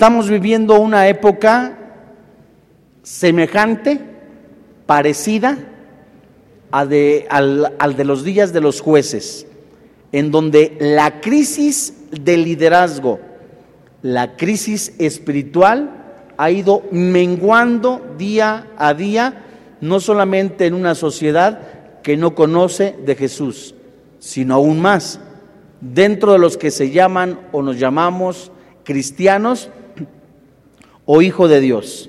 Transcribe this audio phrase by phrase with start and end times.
[0.00, 1.76] Estamos viviendo una época
[3.02, 4.00] semejante,
[4.86, 5.58] parecida
[6.70, 9.46] al, al de los días de los jueces,
[10.10, 13.20] en donde la crisis de liderazgo,
[14.00, 15.90] la crisis espiritual
[16.38, 19.44] ha ido menguando día a día,
[19.82, 23.74] no solamente en una sociedad que no conoce de Jesús,
[24.18, 25.20] sino aún más,
[25.82, 28.50] dentro de los que se llaman o nos llamamos
[28.82, 29.68] cristianos
[31.12, 32.08] o hijo de Dios.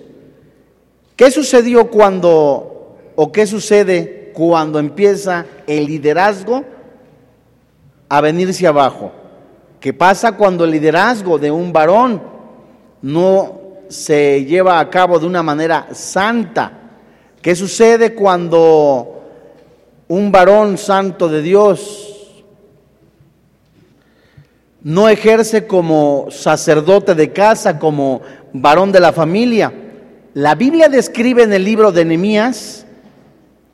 [1.16, 6.64] ¿Qué sucedió cuando, o qué sucede cuando empieza el liderazgo
[8.08, 9.12] a venirse abajo?
[9.80, 12.22] ¿Qué pasa cuando el liderazgo de un varón
[13.02, 13.60] no
[13.90, 16.72] se lleva a cabo de una manera santa?
[17.42, 19.24] ¿Qué sucede cuando
[20.10, 22.12] un varón santo de Dios
[24.84, 28.22] no ejerce como sacerdote de casa, como
[28.54, 29.74] varón de la familia?
[30.34, 32.86] La Biblia describe en el libro de Nehemías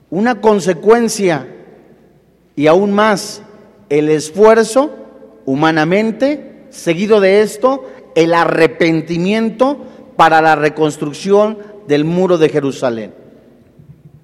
[0.10, 1.48] una consecuencia
[2.56, 3.42] y aún más
[3.90, 4.92] el esfuerzo
[5.46, 9.78] humanamente, seguido de esto, el arrepentimiento
[10.16, 13.14] para la reconstrucción del muro de Jerusalén.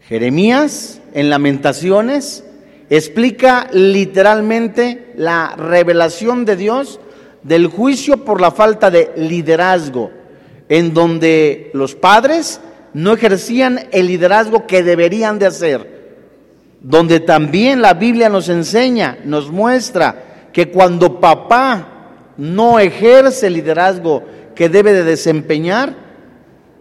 [0.08, 2.44] Jeremías, en Lamentaciones,
[2.90, 7.00] explica literalmente la revelación de Dios
[7.44, 10.12] del juicio por la falta de liderazgo,
[10.69, 12.59] en donde los padres
[12.94, 16.03] no ejercían el liderazgo que deberían de hacer,
[16.81, 21.88] donde también la Biblia nos enseña, nos muestra que cuando papá
[22.38, 24.23] no ejerce el liderazgo
[24.55, 25.95] que debe de desempeñar,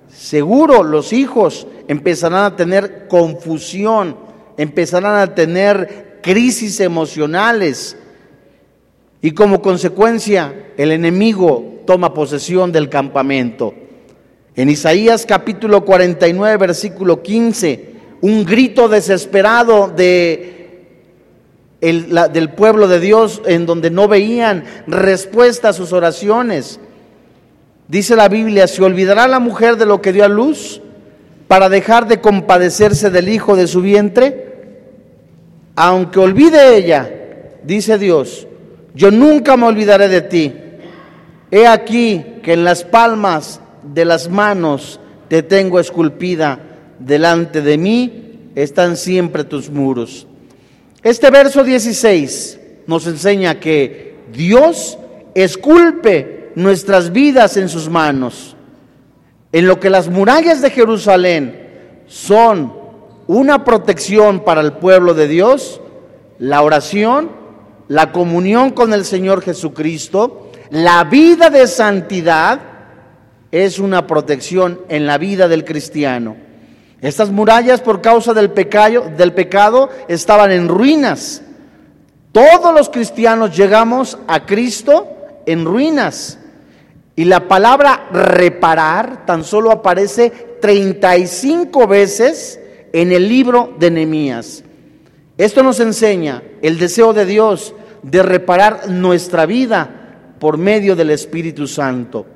[0.08, 4.17] seguro los hijos empezarán a tener confusión,
[4.56, 7.96] empezarán a tener crisis emocionales
[9.23, 13.73] y como consecuencia el enemigo toma posesión del campamento.
[14.56, 20.51] En Isaías capítulo 49 versículo 15, un grito desesperado de
[21.80, 26.79] del pueblo de Dios en donde no veían respuesta a sus oraciones.
[27.89, 30.80] Dice la Biblia, ¿se olvidará la mujer de lo que dio a luz
[31.48, 34.52] para dejar de compadecerse del hijo de su vientre?
[35.75, 37.11] Aunque olvide ella,
[37.64, 38.46] dice Dios,
[38.95, 40.53] yo nunca me olvidaré de ti.
[41.51, 46.61] He aquí que en las palmas de las manos te tengo esculpida,
[46.98, 50.27] delante de mí están siempre tus muros.
[51.02, 54.98] Este verso 16 nos enseña que Dios
[55.35, 58.57] esculpe nuestras vidas en sus manos.
[59.52, 62.73] En lo que las murallas de Jerusalén son
[63.27, 65.81] una protección para el pueblo de Dios,
[66.39, 67.42] la oración,
[67.89, 72.61] la comunión con el Señor Jesucristo, la vida de santidad
[73.51, 76.37] es una protección en la vida del cristiano.
[77.01, 81.43] Estas murallas por causa del pecado, del pecado estaban en ruinas.
[82.33, 85.09] Todos los cristianos llegamos a Cristo
[85.45, 86.39] en ruinas.
[87.14, 92.59] Y la palabra reparar tan solo aparece 35 veces
[92.93, 94.64] en el libro de Nehemías.
[95.39, 99.89] Esto nos enseña el deseo de Dios de reparar nuestra vida
[100.39, 102.27] por medio del Espíritu Santo.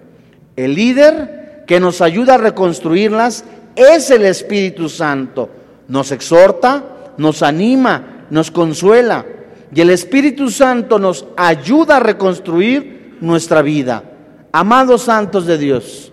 [0.55, 5.51] El líder que nos ayuda a reconstruirlas es el Espíritu Santo.
[5.89, 9.27] Nos exhorta, nos anima, nos consuela.
[9.75, 14.05] Y el Espíritu Santo nos ayuda a reconstruir nuestra vida.
[14.53, 16.13] Amados santos de Dios,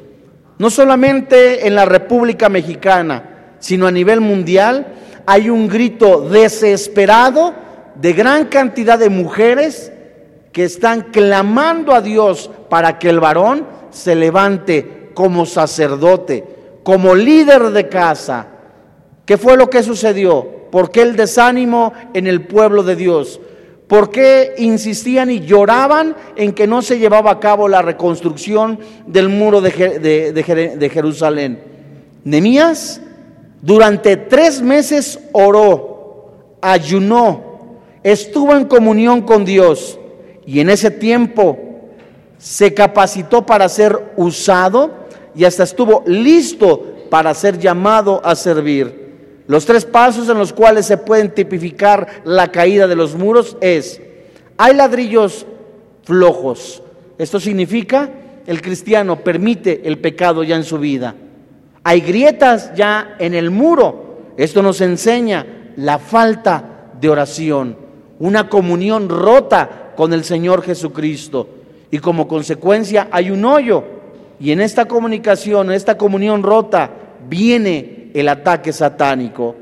[0.57, 4.87] no solamente en la República Mexicana, sino a nivel mundial,
[5.25, 7.53] hay un grito desesperado
[7.95, 9.91] de gran cantidad de mujeres
[10.51, 16.45] que están clamando a Dios para que el varón se levante como sacerdote,
[16.83, 18.47] como líder de casa.
[19.25, 20.47] ¿Qué fue lo que sucedió?
[20.71, 23.39] ¿Por qué el desánimo en el pueblo de Dios?
[23.87, 29.29] ¿Por qué insistían y lloraban en que no se llevaba a cabo la reconstrucción del
[29.29, 31.61] muro de, Jerusalén?
[32.23, 33.01] Nemías
[33.63, 39.97] durante tres meses oró, ayunó, estuvo en comunión con Dios
[40.45, 41.57] y en ese tiempo
[42.37, 44.91] se capacitó para ser usado
[45.33, 49.43] y hasta estuvo listo para ser llamado a servir.
[49.47, 54.01] Los tres pasos en los cuales se pueden tipificar la caída de los muros es,
[54.57, 55.45] hay ladrillos
[56.03, 56.83] flojos.
[57.17, 58.09] Esto significa
[58.45, 61.15] el cristiano permite el pecado ya en su vida.
[61.83, 64.33] Hay grietas ya en el muro.
[64.37, 65.45] Esto nos enseña
[65.75, 67.77] la falta de oración,
[68.19, 71.47] una comunión rota con el Señor Jesucristo.
[71.91, 73.83] Y como consecuencia hay un hoyo
[74.39, 76.89] Y en esta comunicación, en esta comunión rota,
[77.29, 79.55] viene el ataque satánico.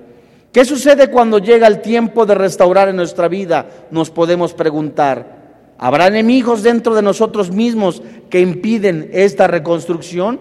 [0.51, 3.67] ¿Qué sucede cuando llega el tiempo de restaurar en nuestra vida?
[3.91, 5.39] Nos podemos preguntar.
[5.77, 10.39] ¿Habrá enemigos dentro de nosotros mismos que impiden esta reconstrucción?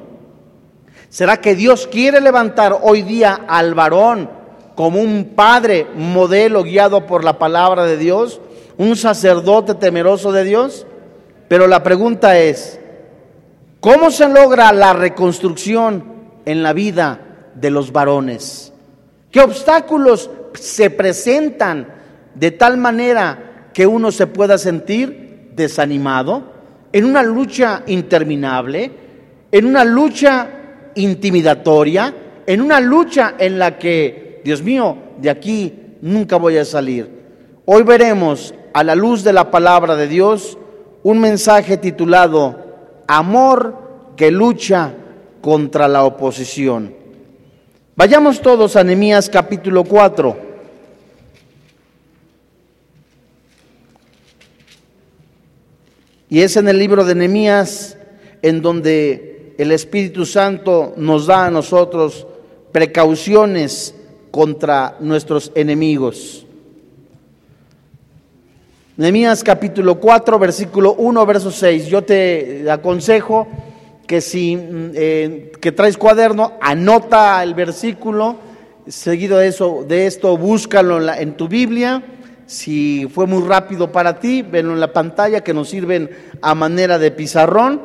[1.10, 4.30] ¿Será que Dios quiere levantar hoy día al varón
[4.76, 8.40] como un padre modelo guiado por la palabra de Dios?
[8.78, 10.86] ¿Un sacerdote temeroso de Dios?
[11.48, 12.78] Pero la pregunta es,
[13.80, 16.04] ¿cómo se logra la reconstrucción
[16.46, 18.72] en la vida de los varones?
[19.32, 21.88] ¿Qué obstáculos se presentan
[22.36, 26.52] de tal manera que uno se pueda sentir desanimado
[26.92, 28.92] en una lucha interminable,
[29.50, 30.59] en una lucha
[30.94, 32.14] intimidatoria,
[32.46, 37.08] en una lucha en la que, Dios mío, de aquí nunca voy a salir?
[37.64, 40.58] Hoy veremos a la luz de la palabra de Dios
[41.02, 42.66] un mensaje titulado
[43.06, 44.94] Amor que lucha
[45.40, 46.94] contra la oposición.
[47.96, 50.50] Vayamos todos a Nehemías capítulo 4.
[56.28, 57.98] Y es en el libro de Nehemías
[58.42, 59.29] en donde
[59.60, 62.26] el Espíritu Santo nos da a nosotros
[62.72, 63.94] precauciones
[64.30, 66.46] contra nuestros enemigos.
[68.96, 71.86] Nehemías capítulo 4, versículo 1, verso 6.
[71.86, 73.48] Yo te aconsejo
[74.06, 78.36] que si mm, eh, que traes cuaderno, anota el versículo,
[78.86, 82.02] seguido de eso, de esto, búscalo en, en tu Biblia.
[82.46, 86.10] Si fue muy rápido para ti, venlo en la pantalla que nos sirven
[86.42, 87.80] a manera de pizarrón,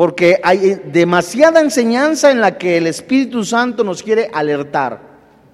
[0.00, 4.98] porque hay demasiada enseñanza en la que el Espíritu Santo nos quiere alertar,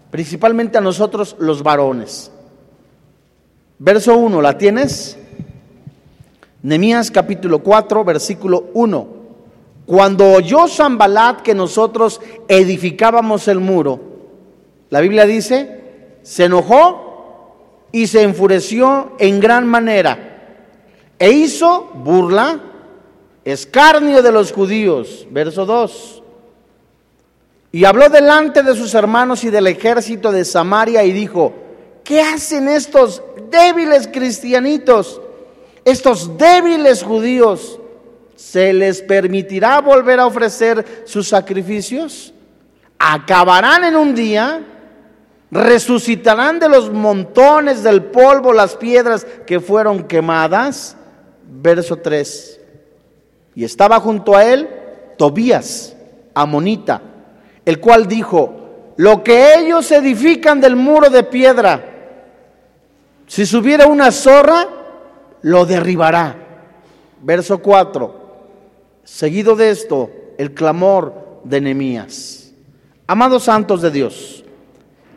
[0.08, 2.30] principalmente a nosotros los varones.
[3.80, 5.18] Verso 1, ¿la tienes?
[6.62, 9.08] Nemías capítulo 4, versículo 1.
[9.84, 13.98] Cuando oyó Zambalat que nosotros edificábamos el muro,
[14.90, 20.54] la Biblia dice, se enojó y se enfureció en gran manera
[21.18, 22.60] e hizo burla,
[23.46, 25.26] escarnio de los judíos.
[25.30, 26.22] Verso 2.
[27.72, 31.54] Y habló delante de sus hermanos y del ejército de Samaria y dijo,
[32.02, 35.20] ¿qué hacen estos débiles cristianitos,
[35.84, 37.78] estos débiles judíos,
[38.34, 42.34] ¿se les permitirá volver a ofrecer sus sacrificios?
[42.98, 44.64] ¿Acabarán en un día?
[45.50, 50.96] ¿Resucitarán de los montones del polvo las piedras que fueron quemadas?
[51.48, 52.55] Verso 3.
[53.56, 54.68] Y estaba junto a él
[55.16, 55.96] Tobías,
[56.34, 57.00] amonita,
[57.64, 61.96] el cual dijo, lo que ellos edifican del muro de piedra,
[63.26, 64.68] si subiera una zorra,
[65.42, 66.36] lo derribará.
[67.22, 68.26] Verso 4.
[69.04, 72.52] Seguido de esto, el clamor de Nehemías.
[73.06, 74.44] Amados santos de Dios,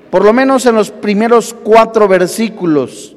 [0.09, 3.15] por lo menos en los primeros cuatro versículos,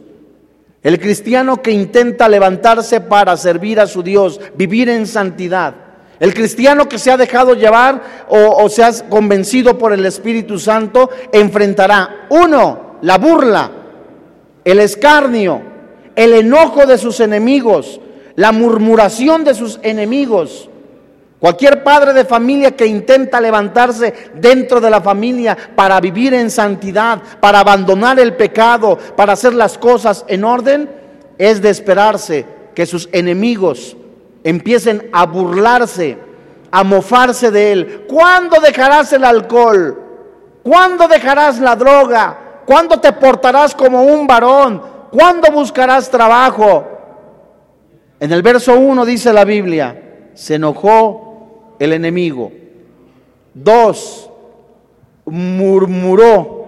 [0.82, 5.75] el cristiano que intenta levantarse para servir a su Dios, vivir en santidad,
[6.19, 10.58] el cristiano que se ha dejado llevar o, o se ha convencido por el Espíritu
[10.58, 13.70] Santo, enfrentará, uno, la burla,
[14.64, 15.62] el escarnio,
[16.14, 18.00] el enojo de sus enemigos,
[18.37, 20.69] la murmuración de sus enemigos.
[21.42, 27.20] Cualquier padre de familia que intenta levantarse dentro de la familia para vivir en santidad,
[27.40, 30.88] para abandonar el pecado, para hacer las cosas en orden,
[31.38, 33.96] es de esperarse que sus enemigos
[34.44, 36.17] empiecen a burlarse,
[36.70, 38.05] a mofarse de él.
[38.08, 40.00] ¿Cuándo dejarás el alcohol?
[40.62, 42.38] ¿Cuándo dejarás la droga?
[42.64, 44.81] ¿Cuándo te portarás como un varón?
[45.10, 46.86] ¿Cuándo buscarás trabajo?
[48.20, 51.31] En el verso 1 dice la Biblia, se enojó
[51.84, 52.53] el enemigo.
[53.55, 54.31] Dos,
[55.27, 56.60] murmuró.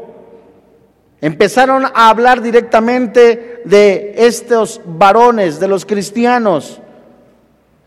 [1.21, 6.81] Empezaron a hablar directamente de estos varones, de los cristianos.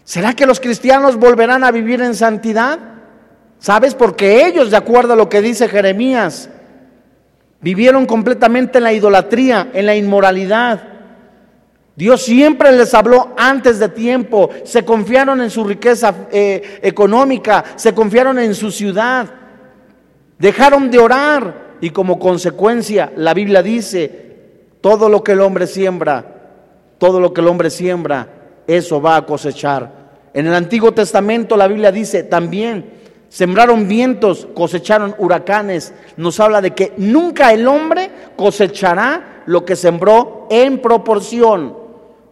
[0.03, 2.79] ¿Será que los cristianos volverán a vivir en santidad?
[3.59, 3.93] ¿Sabes?
[3.93, 6.49] Porque ellos, de acuerdo a lo que dice Jeremías,
[7.59, 10.81] Vivieron completamente en la idolatría, en la inmoralidad.
[11.97, 14.51] Dios siempre les habló antes de tiempo.
[14.63, 19.27] Se confiaron en su riqueza eh, económica, se confiaron en su ciudad.
[20.37, 24.27] Dejaron de orar y como consecuencia la Biblia dice,
[24.79, 26.23] todo lo que el hombre siembra,
[26.99, 28.27] todo lo que el hombre siembra,
[28.67, 29.91] eso va a cosechar.
[30.35, 32.97] En el Antiguo Testamento la Biblia dice también,
[33.29, 35.93] Sembraron vientos, cosecharon huracanes.
[36.15, 41.86] Nos habla de que nunca el hombre cosechará lo que sembró en proporción.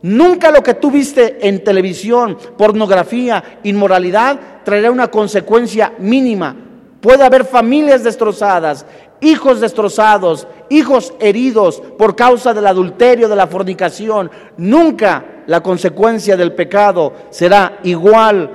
[0.06, 6.56] Nunca lo que tú viste en televisión, pornografía, inmoralidad, traerá una consecuencia mínima.
[7.02, 8.86] Puede haber familias destrozadas,
[9.20, 14.30] hijos destrozados, hijos heridos por causa del adulterio, de la fornicación.
[14.58, 18.52] Nunca la consecuencia del pecado será igual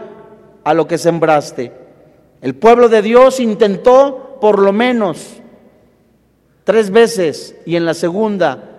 [0.63, 1.73] a lo que sembraste.
[2.43, 5.41] El pueblo de Dios intentó por lo menos
[6.63, 8.70] tres veces y en la segunda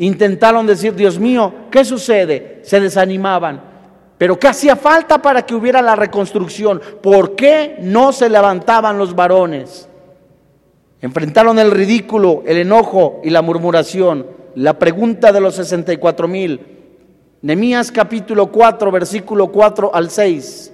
[0.00, 2.60] intentaron decir, Dios mío, ¿qué sucede?
[2.62, 3.62] Se desanimaban.
[4.18, 6.80] Pero ¿qué hacía falta para que hubiera la reconstrucción?
[7.02, 9.88] ¿Por qué no se levantaban los varones?
[11.00, 14.26] Enfrentaron el ridículo, el enojo y la murmuración.
[14.54, 16.60] La pregunta de los 64 mil.
[17.42, 20.72] Nemías capítulo 4, versículo 4 al 6.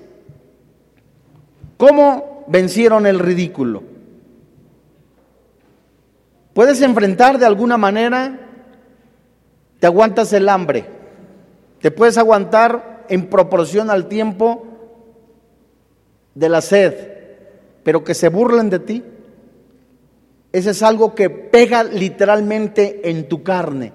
[1.77, 3.83] ¿Cómo vencieron el ridículo?
[6.55, 8.46] Puedes enfrentar de alguna manera,
[9.87, 10.87] aguantas el hambre,
[11.81, 14.67] te puedes aguantar en proporción al tiempo
[16.35, 16.95] de la sed,
[17.83, 19.05] pero que se burlen de ti.
[20.53, 23.93] Ese es algo que pega literalmente en tu carne.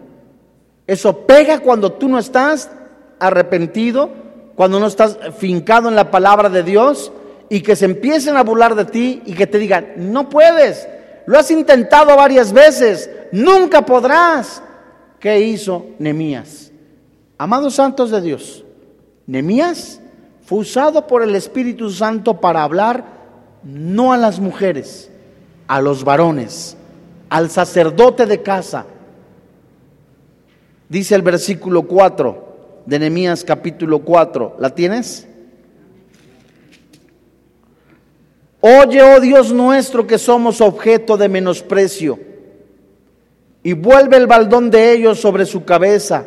[0.87, 2.69] Eso pega cuando tú no estás
[3.19, 4.09] arrepentido,
[4.55, 7.11] cuando no estás fincado en la palabra de Dios
[7.49, 10.87] y que se empiecen a burlar de ti y que te digan, no puedes,
[11.25, 14.61] lo has intentado varias veces, nunca podrás.
[15.21, 16.71] ¿Qué hizo Nemías?
[17.37, 18.65] Amados santos de Dios,
[19.27, 20.01] Nemías
[20.43, 23.05] fue usado por el Espíritu Santo para hablar
[23.63, 25.11] no a las mujeres,
[25.67, 26.75] a los varones,
[27.29, 28.87] al sacerdote de casa.
[30.89, 34.57] Dice el versículo 4 de Nehemías capítulo 4.
[34.59, 35.27] ¿La tienes?
[38.59, 42.19] Oye, oh Dios nuestro, que somos objeto de menosprecio,
[43.63, 46.25] y vuelve el baldón de ellos sobre su cabeza,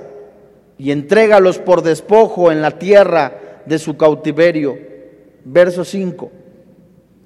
[0.78, 4.76] y entrégalos por despojo en la tierra de su cautiverio.
[5.44, 6.30] Verso 5.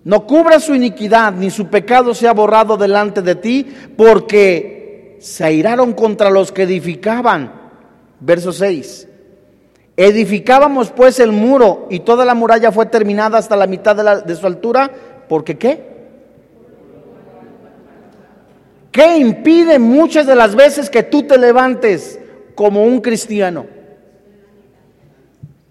[0.05, 5.93] No cubra su iniquidad, ni su pecado sea borrado delante de ti, porque se airaron
[5.93, 7.53] contra los que edificaban.
[8.21, 9.09] Verso 6.
[9.97, 14.37] Edificábamos pues el muro y toda la muralla fue terminada hasta la mitad de, de
[14.37, 14.91] su altura,
[15.29, 15.98] porque ¿qué?
[18.91, 22.19] ¿Qué impide muchas de las veces que tú te levantes
[22.55, 23.67] como un cristiano?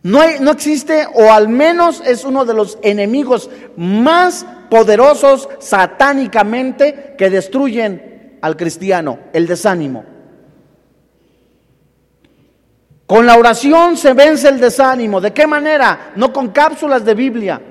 [0.04, 7.30] No, no existe, o al menos es uno de los enemigos más poderosos satánicamente que
[7.30, 10.06] destruyen al cristiano, el desánimo.
[13.08, 15.22] Con la oración se vence el desánimo.
[15.22, 16.12] ¿De qué manera?
[16.16, 17.62] No con cápsulas de Biblia.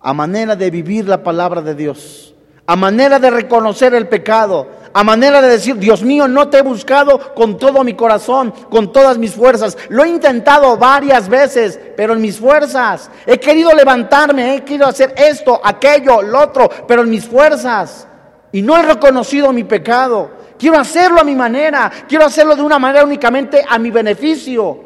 [0.00, 2.34] A manera de vivir la palabra de Dios.
[2.68, 6.62] A manera de reconocer el pecado a manera de decir, Dios mío, no te he
[6.62, 9.76] buscado con todo mi corazón, con todas mis fuerzas.
[9.88, 13.10] Lo he intentado varias veces, pero en mis fuerzas.
[13.26, 18.08] He querido levantarme, he querido hacer esto, aquello, lo otro, pero en mis fuerzas.
[18.50, 20.30] Y no he reconocido mi pecado.
[20.58, 24.76] Quiero hacerlo a mi manera, quiero hacerlo de una manera únicamente a mi beneficio.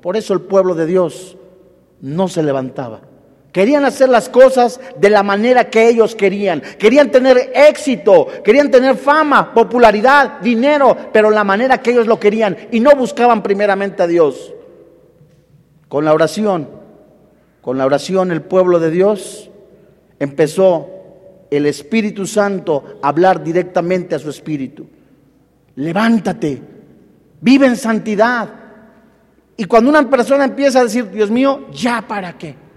[0.00, 1.36] Por eso el pueblo de Dios
[2.00, 3.00] no se levantaba.
[3.58, 6.62] Querían hacer las cosas de la manera que ellos querían.
[6.78, 12.56] Querían tener éxito, querían tener fama, popularidad, dinero, pero la manera que ellos lo querían.
[12.70, 14.54] Y no buscaban primeramente a Dios.
[15.88, 16.68] Con la oración,
[17.60, 19.50] con la oración el pueblo de Dios
[20.20, 20.88] empezó
[21.50, 24.86] el Espíritu Santo a hablar directamente a su espíritu.
[25.74, 26.62] Levántate,
[27.40, 28.50] vive en santidad.
[29.56, 32.67] Y cuando una persona empieza a decir, Dios mío, ¿ya para qué?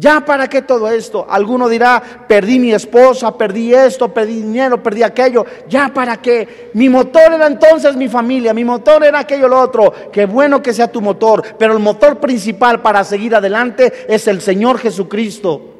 [0.00, 1.26] ¿Ya para qué todo esto?
[1.28, 5.44] Alguno dirá, perdí mi esposa, perdí esto, perdí dinero, perdí aquello.
[5.68, 6.70] ¿Ya para qué?
[6.74, 9.92] Mi motor era entonces mi familia, mi motor era aquello lo otro.
[10.12, 14.40] Qué bueno que sea tu motor, pero el motor principal para seguir adelante es el
[14.40, 15.74] Señor Jesucristo.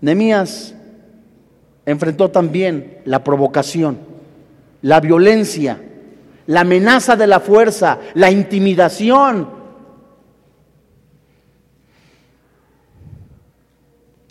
[0.00, 0.74] Nemías
[1.84, 3.98] enfrentó también la provocación,
[4.80, 5.78] la violencia,
[6.46, 9.59] la amenaza de la fuerza, la intimidación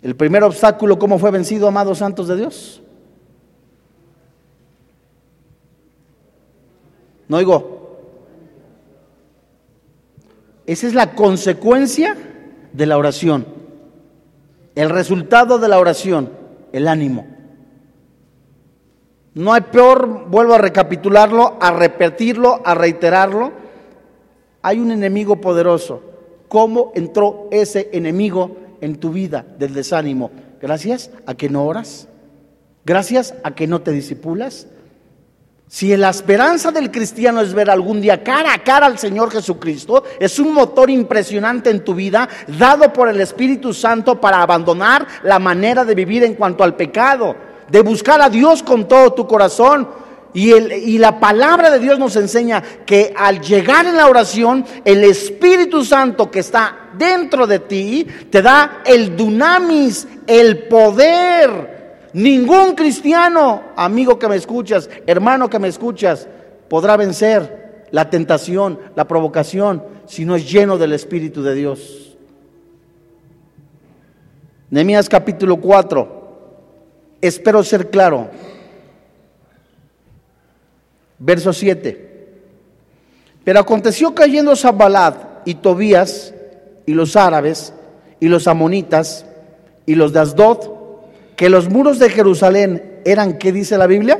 [0.02, 2.82] El primer obstáculo, ¿cómo fue vencido, amados santos de Dios?
[7.28, 7.80] No oigo.
[10.66, 12.16] Esa es la consecuencia
[12.72, 13.46] de la oración.
[14.74, 16.30] El resultado de la oración,
[16.72, 17.26] el ánimo.
[19.34, 23.52] No hay peor, vuelvo a recapitularlo, a repetirlo, a reiterarlo.
[24.62, 26.02] Hay un enemigo poderoso.
[26.48, 30.30] ¿Cómo entró ese enemigo en tu vida del desánimo?
[30.60, 32.08] Gracias a que no oras.
[32.84, 34.66] Gracias a que no te disipulas.
[35.68, 40.02] Si la esperanza del cristiano es ver algún día cara a cara al Señor Jesucristo,
[40.18, 45.38] es un motor impresionante en tu vida, dado por el Espíritu Santo para abandonar la
[45.38, 47.36] manera de vivir en cuanto al pecado,
[47.70, 49.88] de buscar a Dios con todo tu corazón.
[50.32, 54.64] Y, el, y la palabra de Dios nos enseña que al llegar en la oración,
[54.84, 61.80] el Espíritu Santo que está dentro de ti te da el dunamis, el poder
[62.12, 66.26] Ningún cristiano, amigo que me escuchas, hermano que me escuchas,
[66.68, 72.16] podrá vencer la tentación, la provocación, si no es lleno del Espíritu de Dios.
[74.70, 76.20] Nehemías capítulo 4.
[77.20, 78.30] Espero ser claro.
[81.20, 82.08] Verso 7.
[83.44, 86.34] Pero aconteció cayendo Zabalad y Tobías
[86.86, 87.72] y los árabes
[88.18, 89.24] y los amonitas
[89.86, 90.80] y los de Asdod
[91.36, 94.18] que los muros de Jerusalén eran, ¿qué dice la Biblia?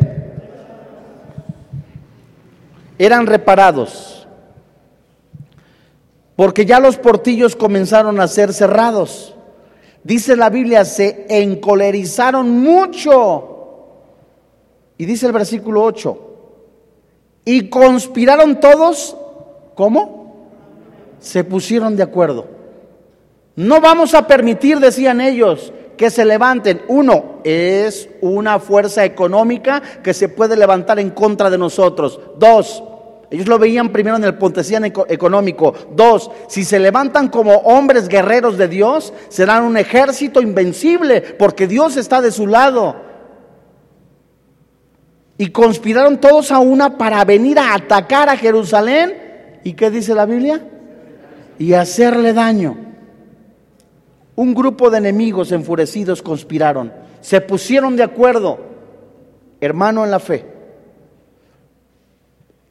[2.99, 4.27] Eran reparados,
[6.35, 9.35] porque ya los portillos comenzaron a ser cerrados.
[10.03, 13.99] Dice la Biblia, se encolerizaron mucho.
[14.97, 16.30] Y dice el versículo 8,
[17.45, 19.17] y conspiraron todos,
[19.75, 20.47] ¿cómo?
[21.21, 22.47] Se pusieron de acuerdo.
[23.57, 26.83] No vamos a permitir, decían ellos, que se levanten.
[26.89, 32.19] Uno, es una fuerza económica que se puede levantar en contra de nosotros.
[32.39, 32.83] Dos,
[33.31, 35.75] ellos lo veían primero en el Pontesiano económico.
[35.95, 41.97] Dos, si se levantan como hombres guerreros de Dios, serán un ejército invencible porque Dios
[41.97, 43.10] está de su lado.
[45.41, 49.15] Y conspiraron todos a una para venir a atacar a Jerusalén.
[49.65, 50.61] ¿Y qué dice la Biblia?
[51.59, 52.77] Y hacerle daño.
[54.37, 56.93] Un grupo de enemigos enfurecidos conspiraron,
[57.23, 58.59] se pusieron de acuerdo,
[59.63, 60.45] hermano en la fe.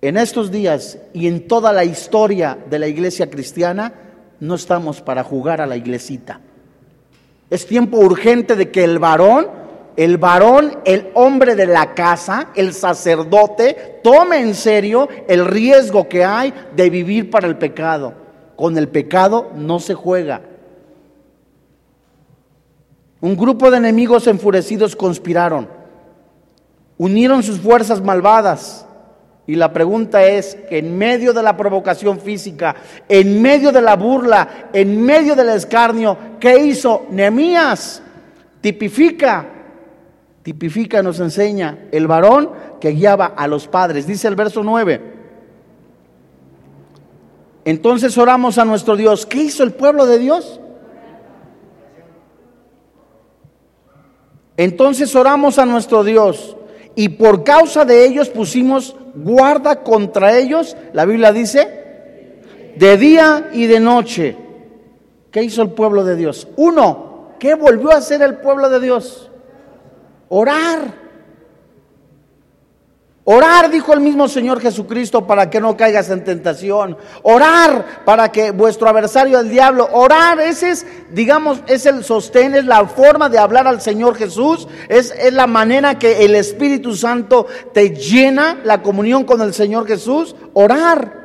[0.04, 3.94] En estos días y en toda la historia de la iglesia cristiana,
[4.40, 6.40] no estamos para jugar a la iglesita.
[7.50, 9.59] Es tiempo urgente de que el varón,
[9.96, 16.24] el varón, el hombre de la casa, el sacerdote, tome en serio el riesgo que
[16.24, 18.14] hay de vivir para el pecado.
[18.56, 20.42] Con el pecado no se juega.
[23.22, 25.68] Un grupo de enemigos enfurecidos conspiraron,
[26.98, 28.86] unieron sus fuerzas malvadas.
[29.46, 32.76] Y la pregunta es que en medio de la provocación física,
[33.10, 38.02] en medio de la burla, en medio del escarnio, ¿qué hizo Nehemías?
[38.62, 39.59] Tipifica,
[40.44, 44.08] tipifica, nos enseña el varón que guiaba a los padres.
[44.08, 45.20] Dice el verso 9.
[47.66, 49.26] Entonces oramos a nuestro Dios.
[49.26, 50.60] ¿Qué hizo el pueblo de Dios?
[54.58, 56.58] Entonces oramos a nuestro Dios
[56.96, 63.68] y por causa de ellos pusimos guarda contra ellos, la Biblia dice, de día y
[63.68, 64.36] de noche.
[65.32, 66.48] ¿Qué hizo el pueblo de Dios?
[66.56, 69.29] Uno, ¿qué volvió a hacer el pueblo de Dios?
[70.30, 71.10] Orar.
[73.32, 76.98] Orar, dijo el mismo Señor Jesucristo, para que no caigas en tentación.
[77.22, 82.66] Orar para que vuestro adversario, el diablo, orar, ese es, digamos, es el sostén, es
[82.66, 87.46] la forma de hablar al Señor Jesús, es, es la manera que el Espíritu Santo
[87.72, 90.36] te llena la comunión con el Señor Jesús.
[90.54, 91.20] Orar.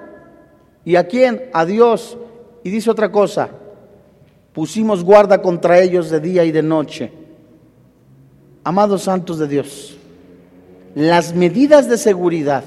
[0.85, 1.49] ¿Y a quién?
[1.55, 2.19] A Dios.
[2.65, 3.49] Y dice otra cosa,
[4.53, 7.24] pusimos guarda contra ellos de día y de noche.
[8.65, 9.99] Amados santos de Dios
[10.95, 12.65] las medidas de seguridad.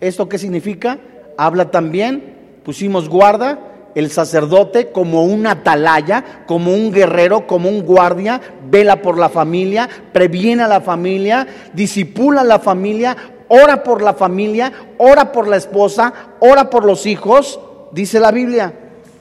[0.00, 0.98] ¿Esto qué significa?
[1.36, 3.58] Habla también, pusimos guarda,
[3.94, 9.88] el sacerdote como un atalaya, como un guerrero, como un guardia, vela por la familia,
[10.12, 13.16] previene a la familia, disipula a la familia,
[13.48, 17.58] ora por la familia, ora por la esposa, ora por los hijos,
[17.92, 18.72] dice la Biblia,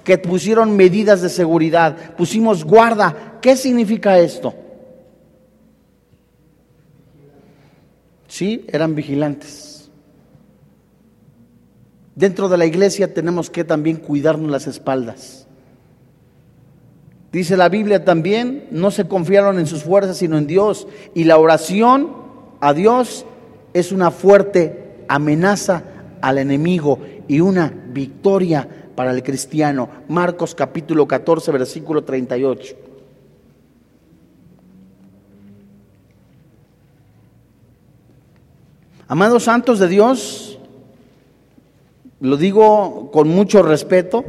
[0.03, 3.39] que pusieron medidas de seguridad, pusimos guarda.
[3.41, 4.53] ¿Qué significa esto?
[8.35, 9.89] Sí, eran vigilantes.
[12.15, 15.47] Dentro de la iglesia tenemos que también cuidarnos las espaldas.
[17.31, 20.85] Dice la Biblia también, no se confiaron en sus fuerzas, sino en Dios.
[21.13, 22.11] Y la oración
[22.59, 23.25] a Dios
[23.73, 25.83] es una fuerte amenaza
[26.19, 29.87] al enemigo y una victoria para el cristiano.
[30.09, 32.84] Marcos capítulo 14, versículo 38.
[39.07, 40.57] Amados santos de Dios,
[42.21, 44.25] lo digo con mucho respeto,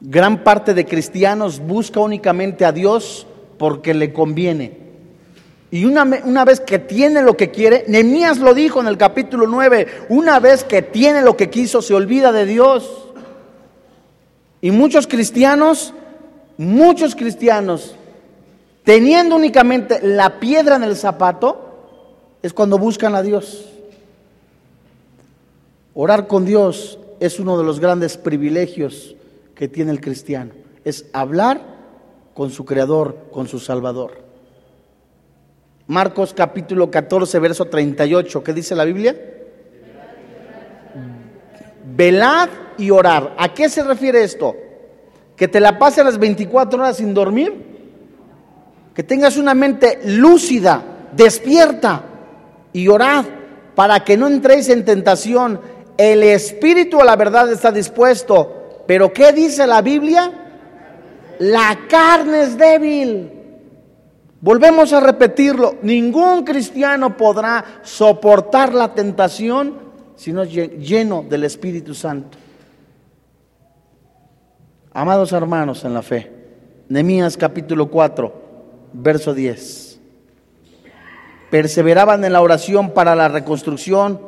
[0.00, 4.76] gran parte de cristianos busca únicamente a Dios porque le conviene.
[5.70, 9.46] Y una, una, vez que tiene lo que quiere, Nehemías lo dijo en el capítulo
[9.46, 13.06] 9, una vez que tiene lo que quiso, se olvida de Dios.
[14.60, 15.94] Y muchos cristianos,
[16.56, 17.94] muchos cristianos,
[18.82, 21.65] teniendo únicamente la piedra en el zapato,
[22.46, 23.66] es cuando buscan a Dios.
[25.94, 29.16] Orar con Dios es uno de los grandes privilegios
[29.56, 30.52] que tiene el cristiano.
[30.84, 31.60] Es hablar
[32.34, 34.22] con su Creador, con su Salvador.
[35.88, 39.16] Marcos capítulo 14, verso 38, ¿qué dice la Biblia?
[41.96, 43.34] Velad y orar.
[43.38, 44.54] ¿A qué se refiere esto?
[45.34, 47.52] ¿Que te la pases las 24 horas sin dormir?
[48.94, 52.12] Que tengas una mente lúcida, despierta
[52.76, 53.24] y orad
[53.74, 55.58] para que no entréis en tentación.
[55.96, 60.30] El espíritu a la verdad está dispuesto, pero ¿qué dice la Biblia?
[61.38, 63.32] La carne es débil.
[64.42, 69.78] Volvemos a repetirlo, ningún cristiano podrá soportar la tentación
[70.14, 72.36] si no es lleno del Espíritu Santo.
[74.92, 76.30] Amados hermanos en la fe,
[76.90, 78.32] Nehemías capítulo 4,
[78.92, 79.85] verso 10.
[81.56, 84.20] Perseveraban en la oración para la reconstrucción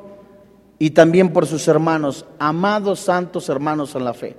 [0.79, 4.35] y también por sus hermanos, amados santos hermanos en la fe.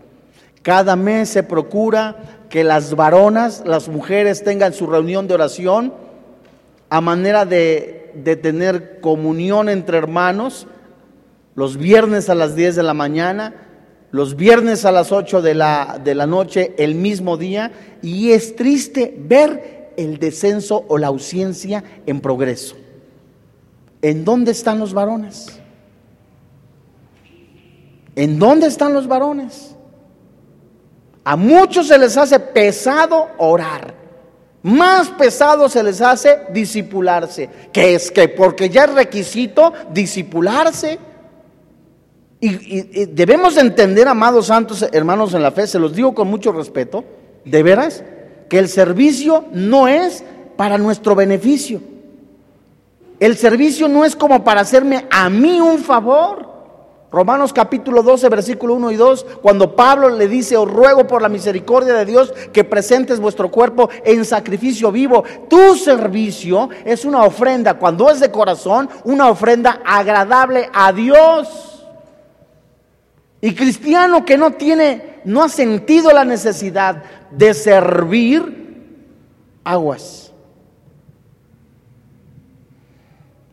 [0.63, 5.93] Cada mes se procura que las varonas, las mujeres tengan su reunión de oración
[6.89, 10.65] a manera de, de tener comunión entre hermanos
[11.53, 13.53] los viernes a las 10 de la mañana,
[14.09, 17.71] los viernes a las 8 de la, de la noche, el mismo día,
[18.01, 22.75] y es triste ver el descenso o la ausencia en progreso.
[24.01, 25.59] ¿En dónde están los varones?
[28.15, 29.75] ¿En dónde están los varones?
[31.23, 33.93] A muchos se les hace pesado orar.
[34.61, 37.49] Más pesado se les hace disipularse.
[37.71, 40.97] Que es que porque ya es requisito disipularse.
[42.41, 47.03] Y, debemos entender, amados santos hermanos en la fe, se los digo con mucho respeto,
[47.43, 48.01] de veras,
[48.49, 50.23] que el servicio no es
[50.57, 51.81] para nuestro beneficio.
[53.19, 56.49] El servicio no es como para hacerme a mí un favor.
[57.11, 61.29] Romanos capítulo 12, versículo 1 y 2, cuando Pablo le dice, os ruego por la
[61.29, 65.23] misericordia de Dios que presentes vuestro cuerpo en sacrificio vivo.
[65.49, 71.68] Tu servicio es una ofrenda, cuando es de corazón, una ofrenda agradable a Dios.
[73.41, 78.59] Y cristiano que no tiene, no ha sentido la necesidad de servir
[79.63, 80.33] aguas.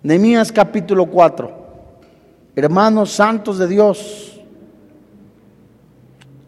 [0.02, 1.66] Nehemías capítulo 4.
[2.56, 4.40] Hermanos santos de Dios.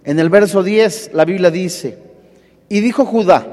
[0.04, 1.98] En el verso 10 la Biblia dice,
[2.68, 3.46] y dijo Judá,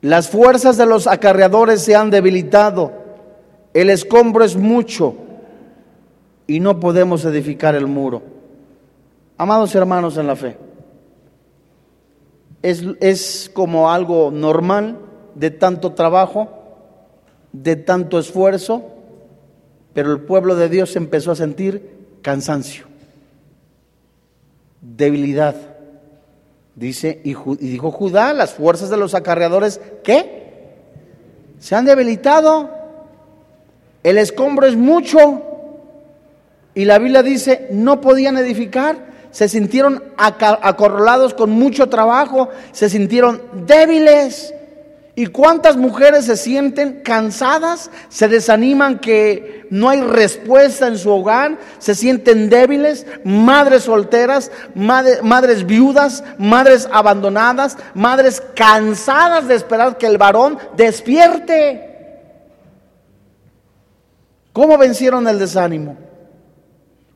[0.00, 2.92] las fuerzas de los acarreadores se han debilitado,
[3.72, 5.25] el escombro es mucho
[6.46, 8.22] y no podemos edificar el muro.
[9.38, 10.56] Amados hermanos en la fe,
[12.62, 14.98] es, es, como algo normal
[15.34, 16.48] de tanto trabajo,
[17.52, 18.84] de tanto esfuerzo,
[19.92, 22.86] pero el pueblo de Dios empezó a sentir cansancio,
[24.80, 25.54] debilidad.
[26.74, 30.74] Dice, y, y dijo Judá, las fuerzas de los acarreadores, ¿qué?
[31.58, 32.70] Se han debilitado,
[34.02, 35.55] el escombro es mucho,
[36.76, 38.98] y la Biblia dice, no podían edificar,
[39.30, 44.52] se sintieron acorralados con mucho trabajo, se sintieron débiles.
[45.14, 47.90] ¿Y cuántas mujeres se sienten cansadas?
[48.10, 55.64] Se desaniman que no hay respuesta en su hogar, se sienten débiles, madres solteras, madres
[55.64, 62.20] viudas, madres abandonadas, madres cansadas de esperar que el varón despierte.
[64.52, 66.05] ¿Cómo vencieron el desánimo?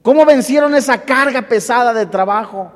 [0.03, 2.73] ¿Cómo vencieron esa carga pesada de trabajo?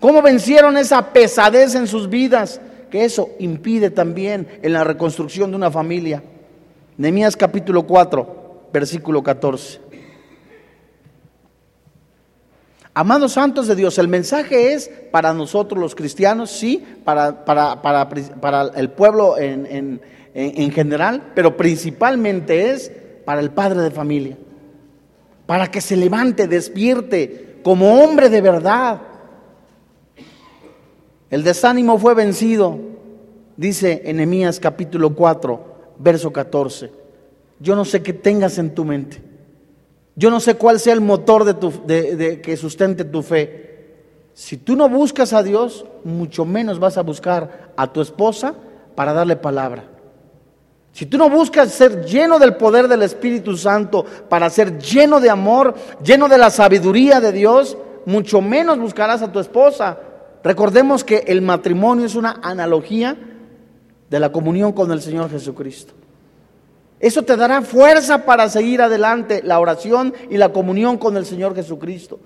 [0.00, 2.60] ¿Cómo vencieron esa pesadez en sus vidas?
[2.90, 6.22] Que eso impide también en la reconstrucción de una familia.
[6.98, 9.80] Nehemías capítulo 4, versículo 14.
[12.92, 18.08] Amados santos de Dios, el mensaje es para nosotros los cristianos, sí, para, para, para,
[18.08, 20.00] para el pueblo en, en,
[20.34, 22.90] en general, pero principalmente es
[23.24, 24.36] para el padre de familia
[25.48, 29.00] para que se levante, despierte como hombre de verdad.
[31.30, 32.78] El desánimo fue vencido,
[33.56, 36.90] dice Enemías capítulo 4, verso 14.
[37.60, 39.22] Yo no sé qué tengas en tu mente.
[40.16, 43.94] Yo no sé cuál sea el motor de, tu, de que sustente tu fe.
[44.34, 48.54] Si tú no buscas a Dios, mucho menos vas a buscar a tu esposa
[48.94, 49.84] para darle palabra.
[50.92, 55.30] Si tú no buscas ser lleno del poder del Espíritu Santo para ser lleno de
[55.30, 59.98] amor, lleno de la sabiduría de Dios, mucho menos buscarás a tu esposa.
[60.42, 63.16] Recordemos que el matrimonio es una analogía
[64.08, 65.92] de la comunión con el Señor Jesucristo.
[67.00, 71.54] Eso te dará fuerza para seguir adelante la oración y la comunión con el Señor
[71.54, 72.18] Jesucristo.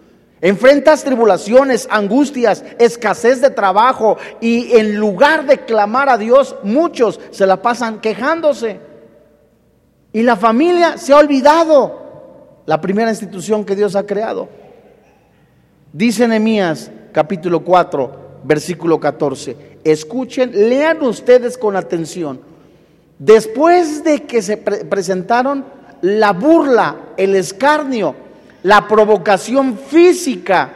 [0.43, 7.47] Enfrentas tribulaciones, angustias, escasez de trabajo y en lugar de clamar a Dios, muchos se
[7.47, 8.81] la pasan quejándose.
[10.13, 12.03] Y la familia se ha olvidado
[12.67, 14.49] la primera institución que Dios ha creado.
[15.93, 19.79] Dice Nehemías capítulo 4, versículo 14.
[19.85, 22.41] Escuchen, lean ustedes con atención.
[23.17, 25.65] Después de que se presentaron
[26.01, 28.17] la burla, el escarnio,
[28.63, 30.71] la provocación física,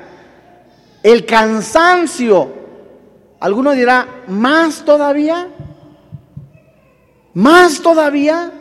[1.02, 2.52] el cansancio.
[3.40, 5.48] Alguno dirá, ¿más todavía?
[7.34, 8.52] ¿Más todavía?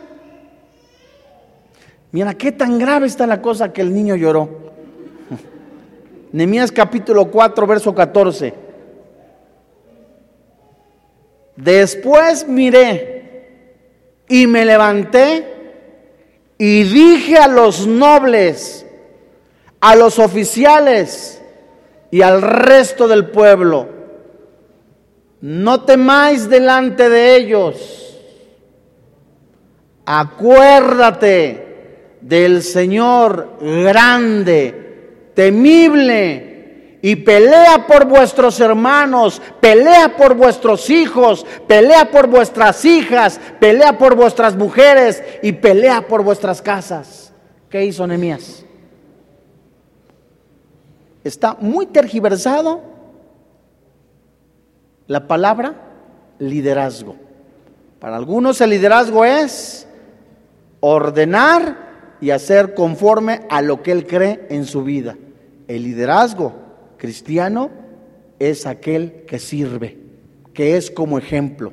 [2.12, 4.66] Mira, qué tan grave está la cosa que el niño lloró.
[6.32, 8.54] Nemías capítulo 4, verso 14.
[11.56, 13.16] Después miré
[14.28, 15.46] y me levanté
[16.58, 18.85] y dije a los nobles,
[19.86, 21.40] a los oficiales
[22.10, 23.88] y al resto del pueblo,
[25.42, 28.18] no temáis delante de ellos,
[30.04, 42.10] acuérdate del Señor grande, temible, y pelea por vuestros hermanos, pelea por vuestros hijos, pelea
[42.10, 47.32] por vuestras hijas, pelea por vuestras mujeres y pelea por vuestras casas.
[47.70, 48.65] ¿Qué hizo Nehemías?
[51.26, 52.80] Está muy tergiversado
[55.06, 55.74] la palabra
[56.38, 57.16] liderazgo.
[57.98, 59.86] Para algunos el liderazgo es
[60.80, 65.16] ordenar y hacer conforme a lo que él cree en su vida.
[65.68, 66.52] El liderazgo
[66.96, 67.70] cristiano
[68.38, 69.98] es aquel que sirve,
[70.52, 71.72] que es como ejemplo.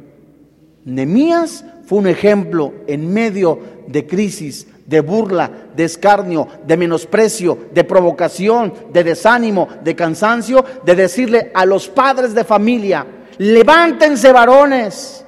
[0.85, 7.83] Nemías fue un ejemplo en medio de crisis, de burla, de escarnio, de menosprecio, de
[7.83, 13.05] provocación, de desánimo, de cansancio, de decirle a los padres de familia,
[13.37, 15.25] levántense varones,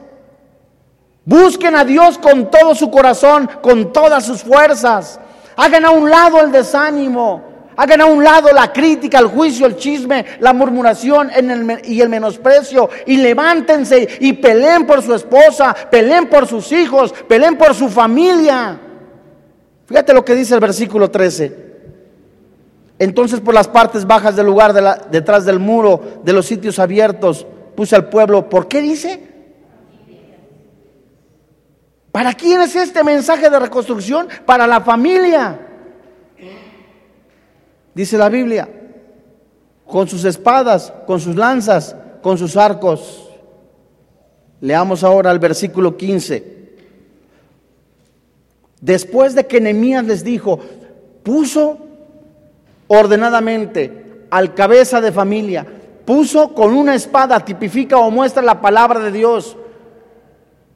[1.23, 5.19] busquen a Dios con todo su corazón, con todas sus fuerzas,
[5.55, 9.75] hagan a un lado el desánimo, Hagan a un lado la crítica, el juicio, el
[9.75, 11.29] chisme, la murmuración
[11.83, 12.89] y el menosprecio.
[13.05, 18.79] Y levántense y peleen por su esposa, peleen por sus hijos, peleen por su familia.
[19.85, 21.65] Fíjate lo que dice el versículo 13.
[22.97, 24.73] Entonces por las partes bajas del lugar,
[25.09, 27.45] detrás del muro, de los sitios abiertos,
[27.75, 28.49] puse al pueblo.
[28.49, 29.21] ¿Por qué dice?
[32.11, 34.27] ¿Para quién es este mensaje de reconstrucción?
[34.45, 35.59] Para la familia
[37.95, 38.69] dice la Biblia,
[39.87, 43.29] con sus espadas, con sus lanzas, con sus arcos.
[44.61, 46.54] Leamos ahora el versículo 15.
[48.85, 50.59] Después de que Nehemías les dijo,
[51.23, 51.79] puso
[52.85, 55.65] ordenadamente al cabeza de familia,
[56.05, 59.57] puso con una espada, tipifica o muestra la palabra de Dios,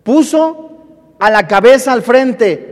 [0.02, 0.72] puso
[1.20, 2.69] a la cabeza al frente,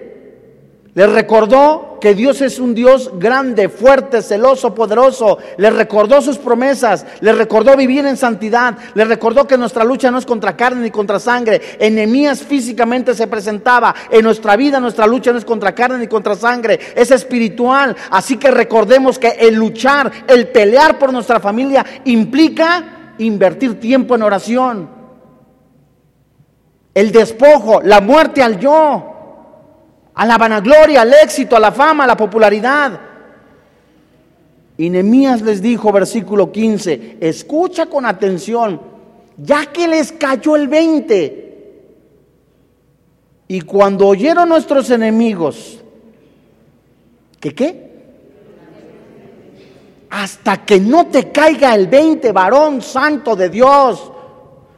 [0.98, 5.38] les recordó que Dios es un Dios grande, fuerte, celoso, poderoso.
[5.58, 7.06] Les recordó sus promesas.
[7.20, 8.76] Les recordó vivir en santidad.
[8.96, 11.62] Les recordó que nuestra lucha no es contra carne ni contra sangre.
[11.78, 13.94] Enemías físicamente se presentaba.
[14.10, 16.80] En nuestra vida nuestra lucha no es contra carne ni contra sangre.
[16.96, 17.96] Es espiritual.
[18.10, 24.24] Así que recordemos que el luchar, el pelear por nuestra familia implica invertir tiempo en
[24.24, 24.90] oración.
[26.96, 29.14] El despojo, la muerte al yo
[30.18, 33.00] a la vanagloria, al éxito, a la fama, a la popularidad.
[34.76, 38.82] Y Nehemías les dijo, versículo 15, escucha con atención,
[39.38, 41.44] ya que les cayó el 20.
[43.48, 45.84] Y cuando oyeron nuestros enemigos,
[47.40, 47.88] ¿que qué?
[50.10, 54.12] Hasta que no te caiga el 20, varón santo de Dios,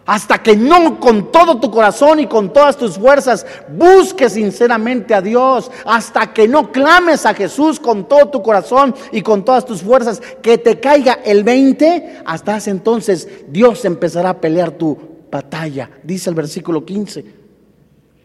[0.09, 5.21] hasta que no con todo tu corazón y con todas tus fuerzas busques sinceramente a
[5.21, 9.83] Dios, hasta que no clames a Jesús con todo tu corazón y con todas tus
[9.83, 14.97] fuerzas, que te caiga el 20, hasta ese entonces Dios empezará a pelear tu
[15.31, 17.23] batalla, dice el versículo 15.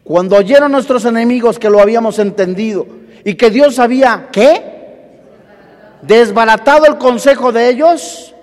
[0.03, 2.87] Cuando oyeron nuestros enemigos que lo habíamos entendido
[3.23, 4.73] y que Dios había, ¿qué?
[6.01, 8.34] Desbaratado el consejo de ellos,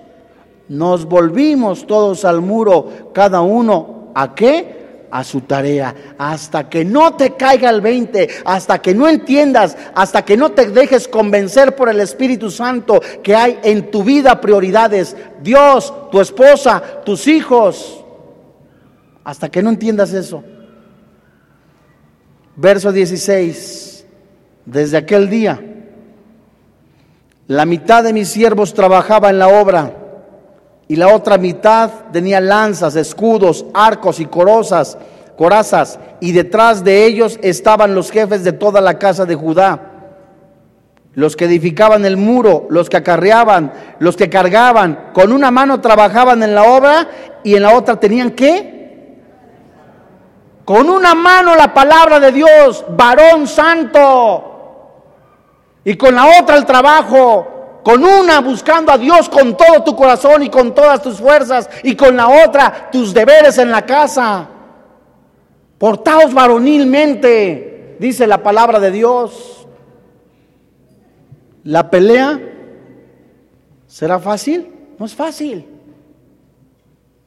[0.73, 4.81] nos volvimos todos al muro, cada uno a qué?
[5.11, 5.93] a su tarea.
[6.17, 10.71] Hasta que no te caiga el 20, hasta que no entiendas, hasta que no te
[10.71, 15.15] dejes convencer por el Espíritu Santo que hay en tu vida prioridades.
[15.43, 18.03] Dios, tu esposa, tus hijos.
[19.23, 20.43] Hasta que no entiendas eso.
[22.55, 24.07] Verso 16.
[24.65, 25.61] Desde aquel día,
[27.45, 29.99] la mitad de mis siervos trabajaba en la obra
[30.87, 34.97] y la otra mitad tenía lanzas, escudos, arcos y corozas,
[35.37, 39.91] corazas, y detrás de ellos estaban los jefes de toda la casa de Judá,
[41.13, 46.43] los que edificaban el muro, los que acarreaban, los que cargaban, con una mano trabajaban
[46.43, 47.07] en la obra
[47.43, 48.73] y en la otra tenían que
[50.65, 54.51] con una mano la palabra de Dios, varón santo,
[55.83, 57.52] y con la otra el trabajo,
[57.83, 61.95] con una buscando a Dios con todo tu corazón y con todas tus fuerzas, y
[61.95, 64.49] con la otra tus deberes en la casa.
[65.77, 69.67] Portaos varonilmente, dice la palabra de Dios.
[71.65, 72.39] La pelea
[73.87, 75.67] será fácil, no es fácil.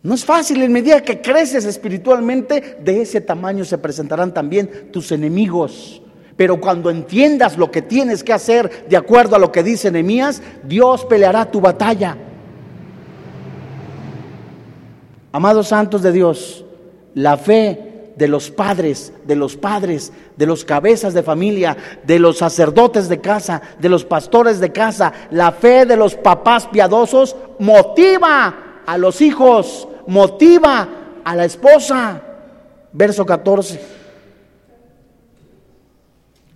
[0.02, 5.10] No es fácil, en medida que creces espiritualmente, de ese tamaño se presentarán también tus
[5.10, 6.00] enemigos.
[6.36, 10.42] Pero cuando entiendas lo que tienes que hacer de acuerdo a lo que dice Nehemías,
[10.64, 12.16] Dios peleará tu batalla.
[15.32, 16.64] Amados santos de Dios,
[17.14, 22.38] la fe de los padres, de los padres, de los cabezas de familia, de los
[22.38, 28.82] sacerdotes de casa, de los pastores de casa, la fe de los papás piadosos motiva
[28.86, 30.88] a los hijos, motiva
[31.24, 32.22] a la esposa.
[32.92, 34.05] Verso 14.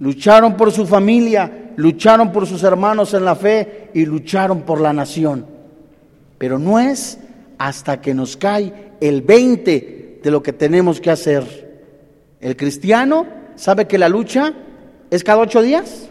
[0.00, 4.92] Lucharon por su familia, lucharon por sus hermanos en la fe y lucharon por la
[4.92, 5.46] nación.
[6.38, 7.18] Pero no es
[7.58, 11.70] hasta que nos cae el 20 de lo que tenemos que hacer.
[12.40, 14.54] El cristiano sabe que la lucha
[15.10, 16.09] es cada ocho días.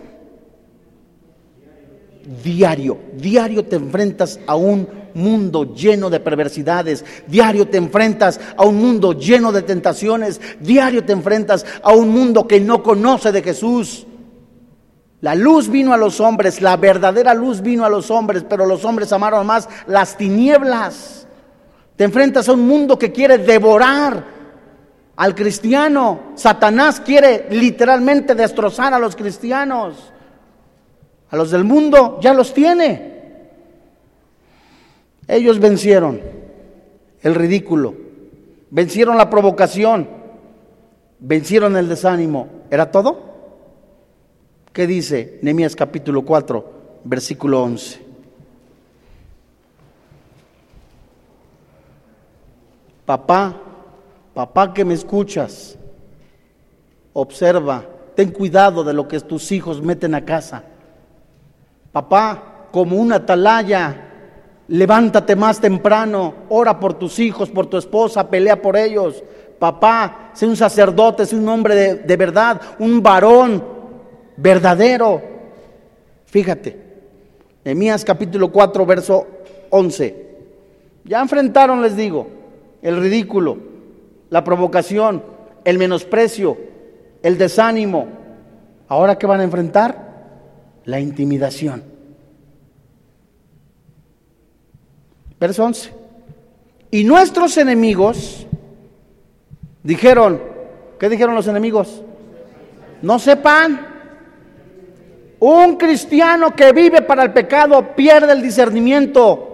[2.44, 8.76] Diario, diario te enfrentas a un mundo lleno de perversidades, diario te enfrentas a un
[8.76, 14.06] mundo lleno de tentaciones, diario te enfrentas a un mundo que no conoce de Jesús.
[15.22, 18.86] La luz vino a los hombres, la verdadera luz vino a los hombres, pero los
[18.86, 21.28] hombres amaron más las tinieblas.
[21.96, 24.24] Te enfrentas a un mundo que quiere devorar
[25.18, 26.32] al cristiano.
[26.36, 30.14] Satanás quiere literalmente destrozar a los cristianos.
[31.32, 33.10] A los del mundo ya los tiene.
[35.28, 36.20] Ellos vencieron
[37.22, 37.94] el ridículo,
[38.72, 40.10] vencieron la provocación,
[41.20, 42.48] vencieron el desánimo.
[42.72, 43.30] ¿Era todo?
[44.74, 46.72] ¿Qué dice Nehemías capítulo 4,
[47.04, 48.10] versículo 11?
[53.06, 53.56] Papá,
[54.34, 55.78] papá que me escuchas,
[57.14, 60.64] observa, ten cuidado de lo que tus hijos meten a casa.
[61.92, 64.10] Papá, como una atalaya,
[64.70, 69.24] Levántate más temprano, ora por tus hijos, por tu esposa, pelea por ellos.
[69.58, 73.64] Papá, sé un sacerdote, sé un hombre de, verdad, un varón
[74.38, 75.22] verdadero.
[76.26, 76.78] Fíjate,
[77.66, 79.28] Emías capítulo 4, verso
[79.72, 80.28] 11.
[81.06, 82.28] Ya enfrentaron, les digo,
[82.84, 83.58] el ridículo,
[84.30, 85.24] la provocación,
[85.66, 86.58] el menosprecio,
[87.24, 88.08] el desánimo.
[88.88, 90.09] ¿Ahora qué van a enfrentar?
[90.90, 91.84] La intimidación.
[95.40, 95.94] Verso 11.
[96.90, 98.48] Y nuestros enemigos
[99.84, 100.42] dijeron,
[101.00, 102.02] ¿qué dijeron los enemigos?
[103.04, 103.88] No sepan.
[105.40, 109.46] Un cristiano que vive para el pecado pierde el discernimiento.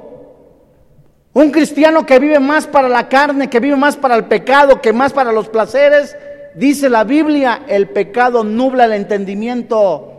[1.34, 4.93] Un cristiano que vive más para la carne, que vive más para el pecado, que
[4.93, 6.15] más para los placeres,
[6.56, 10.13] dice la Biblia, el pecado nubla el entendimiento.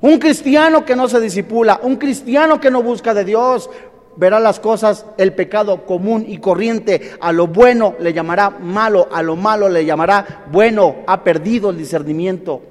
[0.00, 3.68] Un cristiano que no se disipula, un cristiano que no busca de Dios,
[4.16, 7.12] verá las cosas, el pecado común y corriente.
[7.20, 10.96] A lo bueno le llamará malo, a lo malo le llamará bueno.
[11.06, 12.62] Ha perdido el discernimiento.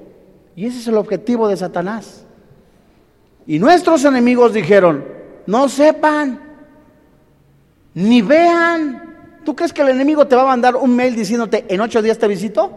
[0.55, 2.25] Y ese es el objetivo de Satanás.
[3.45, 5.05] Y nuestros enemigos dijeron,
[5.45, 6.41] no sepan,
[7.93, 9.39] ni vean.
[9.45, 12.17] ¿Tú crees que el enemigo te va a mandar un mail diciéndote, en ocho días
[12.17, 12.71] te visito?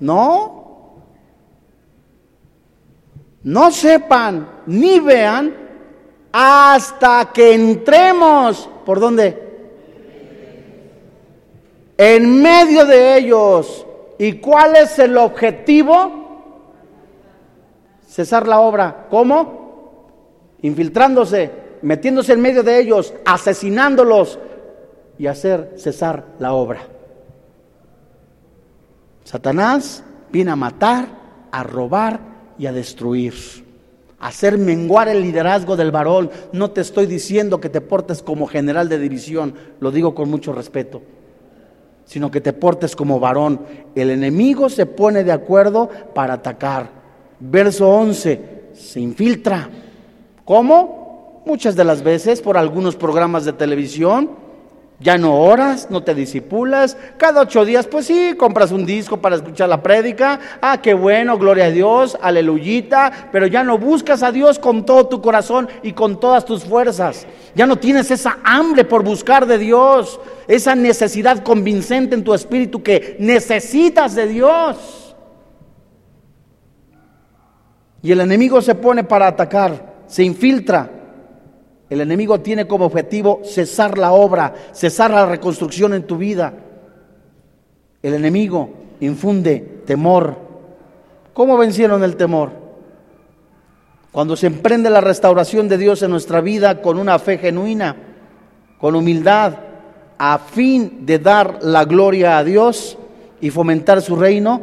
[0.00, 0.65] No.
[3.46, 5.54] No sepan, ni vean
[6.32, 8.68] hasta que entremos.
[8.84, 9.40] ¿Por dónde?
[11.96, 13.86] En medio de ellos.
[14.18, 16.50] ¿Y cuál es el objetivo?
[18.08, 19.06] Cesar la obra.
[19.10, 20.08] ¿Cómo?
[20.62, 24.40] Infiltrándose, metiéndose en medio de ellos, asesinándolos
[25.18, 26.80] y hacer cesar la obra.
[29.22, 31.06] Satanás viene a matar,
[31.52, 33.34] a robar y a destruir.
[34.18, 36.30] Hacer menguar el liderazgo del varón.
[36.52, 40.52] No te estoy diciendo que te portes como general de división, lo digo con mucho
[40.52, 41.02] respeto,
[42.04, 43.60] sino que te portes como varón.
[43.94, 46.90] El enemigo se pone de acuerdo para atacar.
[47.38, 49.68] Verso 11, se infiltra.
[50.44, 51.42] ¿Cómo?
[51.44, 54.30] Muchas de las veces por algunos programas de televisión,
[54.98, 56.96] ya no oras, no te disipulas.
[57.18, 60.40] Cada ocho días, pues sí, compras un disco para escuchar la prédica.
[60.62, 63.28] Ah, qué bueno, gloria a Dios, aleluyita.
[63.30, 67.26] Pero ya no buscas a Dios con todo tu corazón y con todas tus fuerzas.
[67.54, 70.18] Ya no tienes esa hambre por buscar de Dios,
[70.48, 75.14] esa necesidad convincente en tu espíritu que necesitas de Dios.
[78.02, 80.95] Y el enemigo se pone para atacar, se infiltra
[81.88, 86.52] el enemigo tiene como objetivo cesar la obra, cesar la reconstrucción en tu vida.
[88.02, 88.70] El enemigo
[89.00, 90.36] infunde temor.
[91.32, 92.50] ¿Cómo vencieron el temor?
[94.10, 97.94] Cuando se emprende la restauración de Dios en nuestra vida con una fe genuina,
[98.78, 99.54] con humildad,
[100.18, 102.96] a fin de dar la gloria a Dios
[103.40, 104.62] y fomentar su reino,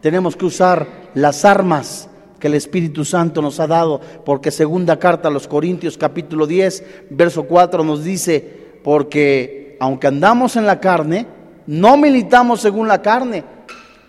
[0.00, 2.08] tenemos que usar las armas
[2.44, 6.84] que el Espíritu Santo nos ha dado, porque segunda carta a los Corintios capítulo 10,
[7.08, 11.26] verso 4 nos dice, porque aunque andamos en la carne,
[11.66, 13.44] no militamos según la carne,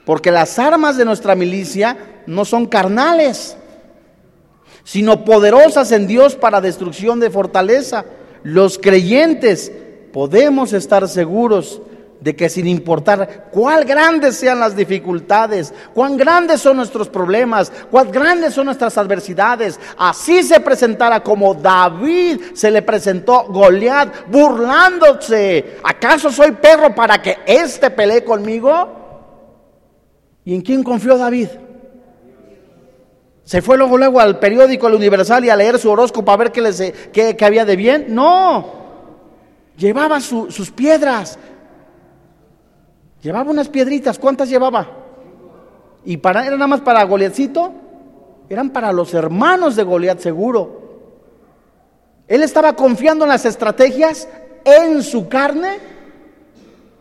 [0.04, 3.56] porque las armas de nuestra milicia no son carnales,
[4.84, 8.04] sino poderosas en Dios para destrucción de fortaleza.
[8.44, 9.72] Los creyentes
[10.12, 11.82] podemos estar seguros
[12.26, 18.12] de que sin importar cuán grandes sean las dificultades, cuán grandes son nuestros problemas, cuán
[18.12, 25.78] grandes son nuestras adversidades, así se presentara como David se le presentó Goliat burlándose.
[25.84, 28.74] ¿Acaso soy perro para que éste pelee conmigo?
[30.44, 31.50] ¿Y en quién confió David?
[33.44, 36.52] ¿Se fue luego, luego al periódico El Universal y a leer su horóscopo a ver
[36.52, 38.08] qué, les, qué, había de bien?
[38.10, 38.74] No,
[39.78, 41.38] llevaba sus piedras,
[43.22, 44.88] Llevaba unas piedritas, ¿cuántas llevaba?
[46.04, 47.74] ¿Y para, era nada más para Goliatcito?
[48.50, 50.84] Eran para los hermanos de Goliat seguro.
[52.28, 54.28] Él estaba confiando en las estrategias
[54.64, 55.95] en su carne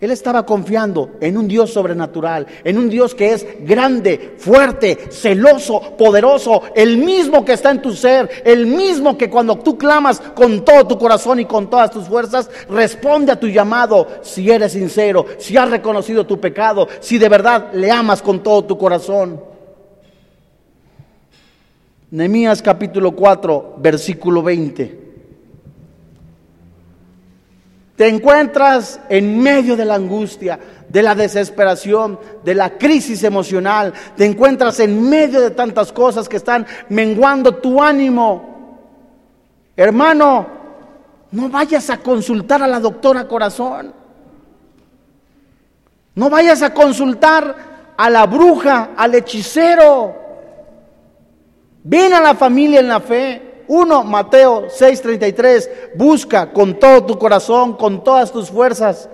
[0.00, 5.96] él estaba confiando en un Dios sobrenatural, en un Dios que es grande, fuerte, celoso,
[5.96, 10.64] poderoso, el mismo que está en tu ser, el mismo que cuando tú clamas con
[10.64, 15.26] todo tu corazón y con todas tus fuerzas, responde a tu llamado si eres sincero,
[15.38, 19.40] si has reconocido tu pecado, si de verdad le amas con todo tu corazón.
[22.10, 25.13] Nehemías capítulo 4, versículo 20.
[27.96, 33.92] Te encuentras en medio de la angustia, de la desesperación, de la crisis emocional.
[34.16, 38.78] Te encuentras en medio de tantas cosas que están menguando tu ánimo.
[39.76, 40.46] Hermano,
[41.30, 43.92] no vayas a consultar a la doctora corazón.
[46.16, 50.14] No vayas a consultar a la bruja, al hechicero.
[51.84, 53.53] Ven a la familia en la fe.
[53.68, 59.08] Uno, Mateo 6:33, busca con todo tu corazón, con todas tus fuerzas,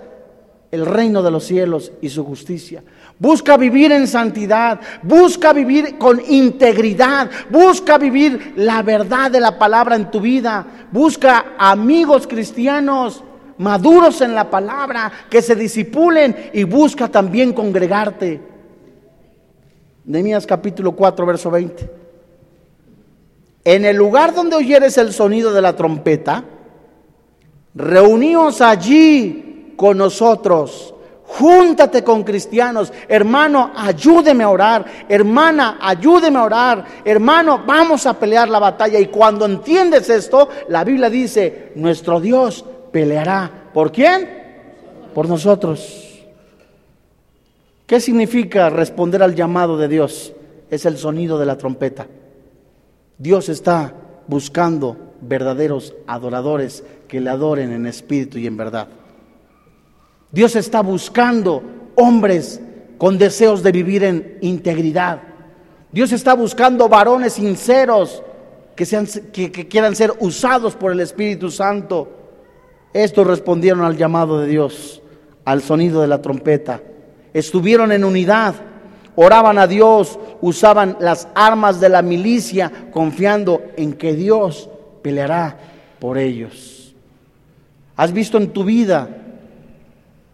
[0.71, 2.83] el reino de los cielos y su justicia.
[3.19, 9.95] Busca vivir en santidad, busca vivir con integridad, busca vivir la verdad de la palabra
[9.95, 13.23] en tu vida, busca amigos cristianos
[13.61, 18.41] maduros en la palabra, que se disipulen y busca también congregarte.
[20.03, 22.00] Nehemías capítulo 4, verso 20.
[23.63, 26.43] En el lugar donde oyeres el sonido de la trompeta,
[27.75, 30.93] reuníos allí con nosotros.
[31.23, 32.91] Júntate con cristianos.
[33.07, 34.85] Hermano, ayúdeme a orar.
[35.07, 36.85] Hermana, ayúdeme a orar.
[37.05, 38.99] Hermano, vamos a pelear la batalla.
[38.99, 43.69] Y cuando entiendes esto, la Biblia dice, nuestro Dios peleará.
[43.73, 44.29] ¿Por quién?
[45.13, 46.19] Por nosotros.
[47.85, 50.33] ¿Qué significa responder al llamado de Dios?
[50.69, 52.07] Es el sonido de la trompeta.
[53.21, 53.93] Dios está
[54.25, 58.87] buscando verdaderos adoradores que le adoren en espíritu y en verdad.
[60.31, 61.61] Dios está buscando
[61.93, 62.59] hombres
[62.97, 65.21] con deseos de vivir en integridad.
[65.91, 68.23] Dios está buscando varones sinceros
[68.75, 72.09] que, sean, que, quieran ser usados por el Espíritu Santo.
[72.91, 75.03] Estos respondieron al llamado de Dios,
[75.45, 76.81] al sonido de la trompeta.
[77.35, 78.55] Estuvieron en unidad
[79.15, 84.69] oraban a Dios, usaban las armas de la milicia, confiando en que Dios
[85.01, 85.57] peleará
[85.99, 86.93] por ellos.
[87.95, 89.09] ¿Has visto en tu vida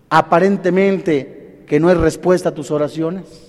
[0.09, 3.47] aparentemente que no hay respuesta a tus oraciones?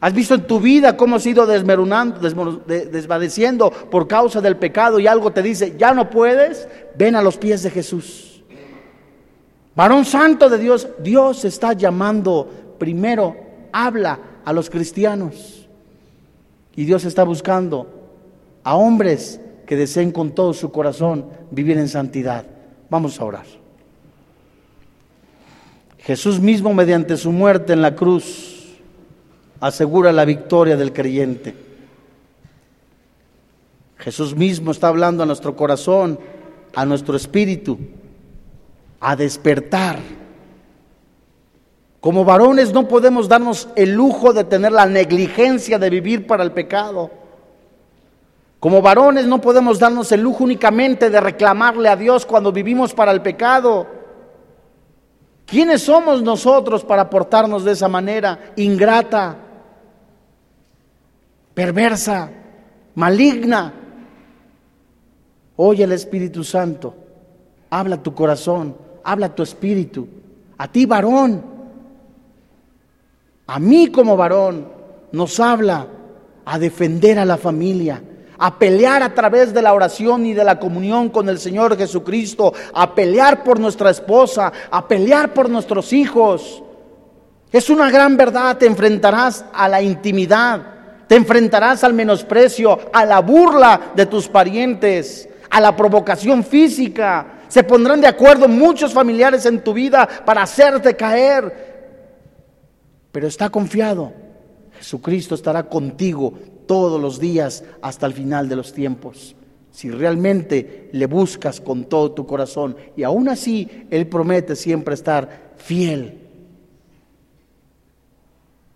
[0.00, 5.08] ¿Has visto en tu vida cómo has ido desmeronando, desvaneciendo por causa del pecado y
[5.08, 6.68] algo te dice, ya no puedes?
[6.96, 8.44] Ven a los pies de Jesús.
[9.74, 12.48] Varón santo de Dios, Dios está llamando
[12.78, 13.36] primero,
[13.72, 15.68] habla a los cristianos.
[16.76, 17.86] Y Dios está buscando
[18.64, 22.46] a hombres que deseen con todo su corazón vivir en santidad.
[22.88, 23.46] Vamos a orar.
[25.98, 28.78] Jesús mismo mediante su muerte en la cruz
[29.60, 31.54] asegura la victoria del creyente.
[33.98, 36.18] Jesús mismo está hablando a nuestro corazón,
[36.74, 37.78] a nuestro espíritu,
[39.00, 39.98] a despertar.
[42.00, 46.52] Como varones no podemos darnos el lujo de tener la negligencia de vivir para el
[46.52, 47.10] pecado.
[48.60, 53.12] Como varones no podemos darnos el lujo únicamente de reclamarle a Dios cuando vivimos para
[53.12, 53.86] el pecado.
[55.46, 59.44] ¿Quiénes somos nosotros para portarnos de esa manera ingrata?
[61.58, 62.30] perversa,
[62.94, 63.74] maligna.
[65.56, 66.94] Oye el Espíritu Santo,
[67.68, 70.06] habla tu corazón, habla tu espíritu,
[70.56, 71.42] a ti varón,
[73.48, 74.68] a mí como varón,
[75.10, 75.88] nos habla
[76.44, 78.00] a defender a la familia,
[78.38, 82.54] a pelear a través de la oración y de la comunión con el Señor Jesucristo,
[82.72, 86.62] a pelear por nuestra esposa, a pelear por nuestros hijos.
[87.50, 90.78] Es una gran verdad, te enfrentarás a la intimidad
[91.08, 97.38] te enfrentarás al menosprecio, a la burla de tus parientes, a la provocación física.
[97.48, 101.67] Se pondrán de acuerdo muchos familiares en tu vida para hacerte caer.
[103.18, 104.12] Pero está confiado.
[104.78, 106.34] Jesucristo estará contigo
[106.68, 109.34] todos los días hasta el final de los tiempos.
[109.72, 115.54] Si realmente le buscas con todo tu corazón y aún así Él promete siempre estar
[115.56, 116.20] fiel.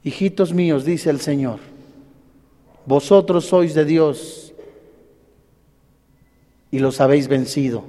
[0.03, 1.61] Hijitos míos, dice el Señor,
[2.85, 4.55] vosotros sois de Dios
[6.73, 7.85] y los habéis vencido,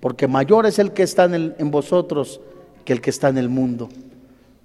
[0.00, 2.42] porque mayor es el que está en, en vosotros
[2.84, 3.88] que el que está en el mundo.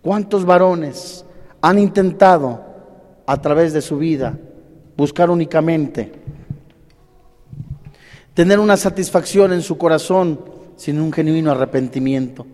[0.05, 1.25] ¿Cuántos varones
[1.61, 2.61] han intentado
[3.25, 4.37] a través de su vida
[4.95, 6.11] buscar únicamente
[8.35, 10.39] tener una satisfacción en su corazón
[10.75, 12.45] sin un genuino arrepentimiento?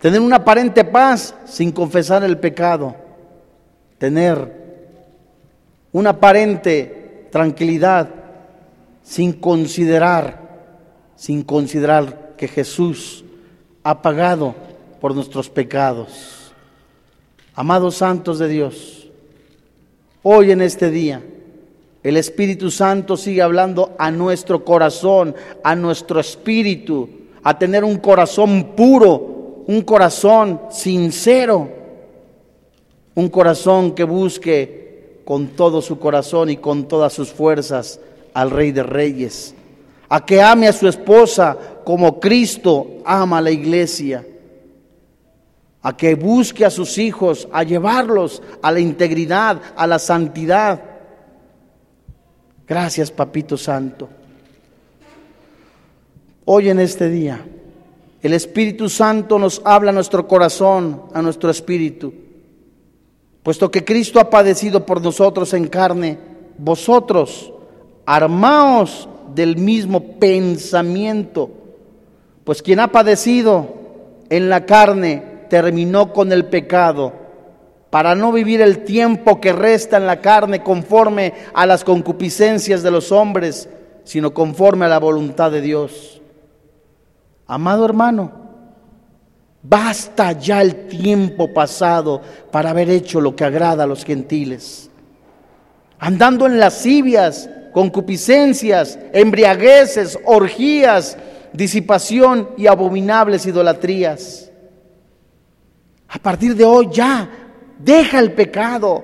[0.00, 2.96] Tener una aparente paz sin confesar el pecado,
[3.98, 4.50] tener
[5.92, 8.08] una aparente tranquilidad
[9.02, 10.40] sin considerar,
[11.16, 13.26] sin considerar que Jesús
[13.84, 14.54] ha pagado
[15.02, 16.41] por nuestros pecados.
[17.54, 19.10] Amados santos de Dios,
[20.22, 21.22] hoy en este día,
[22.02, 27.10] el Espíritu Santo sigue hablando a nuestro corazón, a nuestro espíritu,
[27.42, 31.68] a tener un corazón puro, un corazón sincero,
[33.16, 38.00] un corazón que busque con todo su corazón y con todas sus fuerzas
[38.32, 39.54] al Rey de Reyes,
[40.08, 44.26] a que ame a su esposa como Cristo ama a la iglesia,
[45.82, 50.82] a que busque a sus hijos, a llevarlos a la integridad, a la santidad.
[52.66, 54.08] Gracias, Papito Santo.
[56.44, 57.44] Hoy en este día,
[58.22, 62.12] el Espíritu Santo nos habla a nuestro corazón, a nuestro espíritu
[63.42, 66.18] Puesto que Cristo ha padecido por nosotros en carne,
[66.58, 67.52] vosotros
[68.06, 71.50] armaos del mismo pensamiento,
[72.44, 73.74] pues quien ha padecido
[74.30, 77.12] en la carne terminó con el pecado,
[77.90, 82.90] para no vivir el tiempo que resta en la carne conforme a las concupiscencias de
[82.90, 83.68] los hombres,
[84.02, 86.22] sino conforme a la voluntad de Dios.
[87.46, 88.32] Amado hermano,
[89.62, 94.88] Basta ya el tiempo pasado para haber hecho lo que agrada a los gentiles.
[95.98, 101.18] Andando en lascivias, concupiscencias, embriagueces, orgías,
[101.52, 104.51] disipación y abominables idolatrías.
[106.14, 107.26] A partir de hoy ya,
[107.78, 109.02] deja el pecado,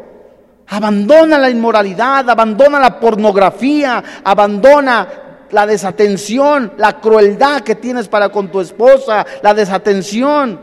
[0.66, 5.08] abandona la inmoralidad, abandona la pornografía, abandona
[5.50, 10.60] la desatención, la crueldad que tienes para con tu esposa, la desatención.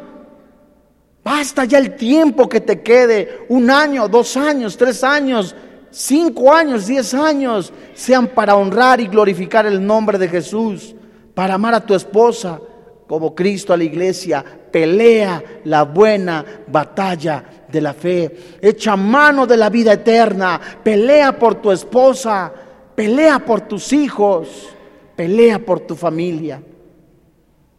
[1.24, 5.56] Basta ya el tiempo que te quede, un año, dos años, tres años,
[5.90, 10.96] cinco años, diez años, sean para honrar y glorificar el nombre de Jesús,
[11.34, 12.62] para amar a tu esposa
[13.08, 14.46] como Cristo a la iglesia.
[14.76, 18.58] Pelea la buena batalla de la fe.
[18.60, 20.60] Echa mano de la vida eterna.
[20.84, 22.52] Pelea por tu esposa.
[22.94, 24.68] Pelea por tus hijos.
[25.16, 26.62] Pelea por tu familia.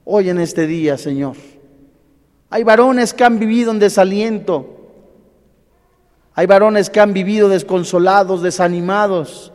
[0.06, 1.36] Hoy en este día, Señor,
[2.48, 4.66] Hay varones que han vivido en desaliento.
[6.32, 9.52] Hay varones que han vivido desconsolados, desanimados.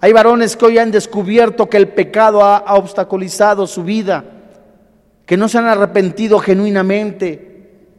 [0.00, 4.35] Hay varones que hoy han descubierto que el pecado ha, obstaculizado su vida,
[5.26, 7.52] que no se han arrepentido genuinamente.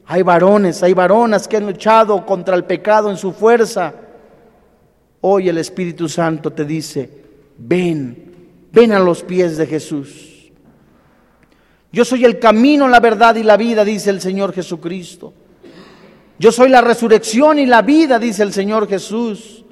[0.06, 3.94] Hay varones, hay varonas que han luchado contra el pecado en su fuerza.
[5.20, 7.10] Hoy el Espíritu Santo te dice,
[7.58, 8.36] ven,
[8.72, 10.52] ven a los pies de Jesús.
[11.92, 15.34] Yo soy el camino, la verdad y la vida, dice el Señor Jesucristo.
[16.40, 19.66] Yo soy la resurrección y la vida, dice el Señor Jesús.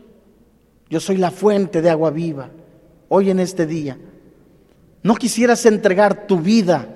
[0.89, 2.49] Yo soy la fuente de agua viva.
[3.07, 3.97] Hoy en este día,
[5.03, 6.94] ¿no quisieras entregar tu vida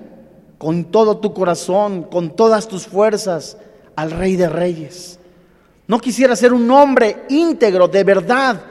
[0.59, 3.57] con todo tu corazón, con todas tus fuerzas
[3.95, 5.17] al Rey de Reyes?
[5.87, 8.61] ¿No quisieras ser un hombre íntegro, de verdad,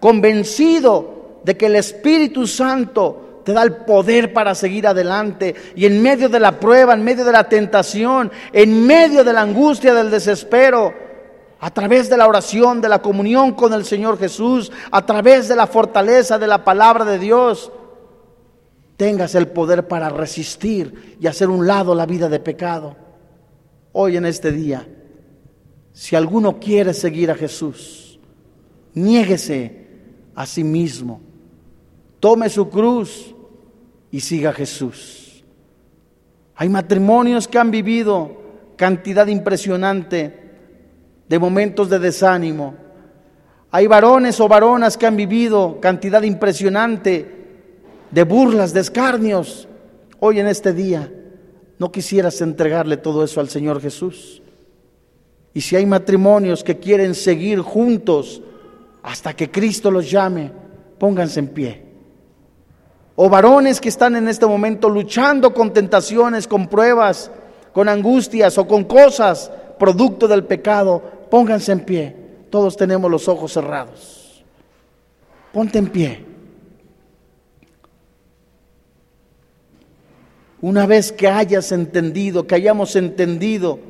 [0.00, 6.02] convencido de que el Espíritu Santo te da el poder para seguir adelante y en
[6.02, 10.10] medio de la prueba, en medio de la tentación, en medio de la angustia, del
[10.10, 10.92] desespero,
[11.60, 15.56] a través de la oración, de la comunión con el Señor Jesús, a través de
[15.56, 17.70] la fortaleza de la palabra de Dios,
[18.96, 22.96] tengas el poder para resistir y hacer un lado la vida de pecado.
[23.92, 24.86] Hoy en este día,
[25.92, 28.18] si alguno quiere seguir a Jesús,
[28.94, 29.86] niéguese
[30.34, 31.20] a sí mismo,
[32.20, 33.34] tome su cruz
[34.10, 35.44] y siga a Jesús.
[36.56, 38.42] Hay matrimonios que han vivido
[38.76, 40.40] cantidad impresionante
[41.28, 42.74] de momentos de desánimo.
[43.70, 47.43] Hay varones o varonas que han vivido cantidad impresionante
[48.14, 49.68] de burlas, de escarnios.
[50.20, 51.12] Hoy en este día,
[51.78, 54.40] ¿no quisieras entregarle todo eso al Señor Jesús?
[55.52, 58.40] Y si hay matrimonios que quieren seguir juntos
[59.02, 60.52] hasta que Cristo los llame,
[60.98, 61.82] pónganse en pie.
[63.16, 67.30] O varones que están en este momento luchando con tentaciones, con pruebas,
[67.72, 72.16] con angustias o con cosas producto del pecado, pónganse en pie.
[72.48, 74.44] Todos tenemos los ojos cerrados.
[75.52, 76.33] Ponte en pie.
[80.64, 83.80] Una vez que hayas entendido, que hayamos entendido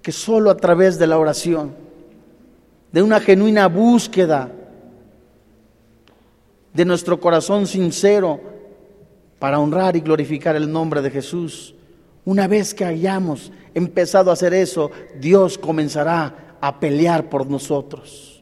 [0.00, 1.74] que solo a través de la oración,
[2.92, 4.52] de una genuina búsqueda
[6.72, 8.40] de nuestro corazón sincero
[9.40, 11.74] para honrar y glorificar el nombre de Jesús,
[12.24, 18.40] una vez que hayamos empezado a hacer eso, Dios comenzará a pelear por nosotros.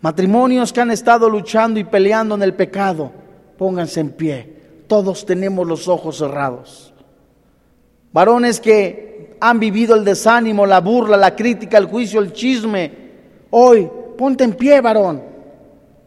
[0.00, 3.12] Matrimonios que han estado luchando y peleando en el pecado,
[3.58, 4.53] pónganse en pie.
[4.86, 6.92] Todos tenemos los ojos cerrados.
[8.12, 12.92] Varones que han vivido el desánimo, la burla, la crítica, el juicio, el chisme.
[13.50, 15.22] Hoy, ponte en pie, varón.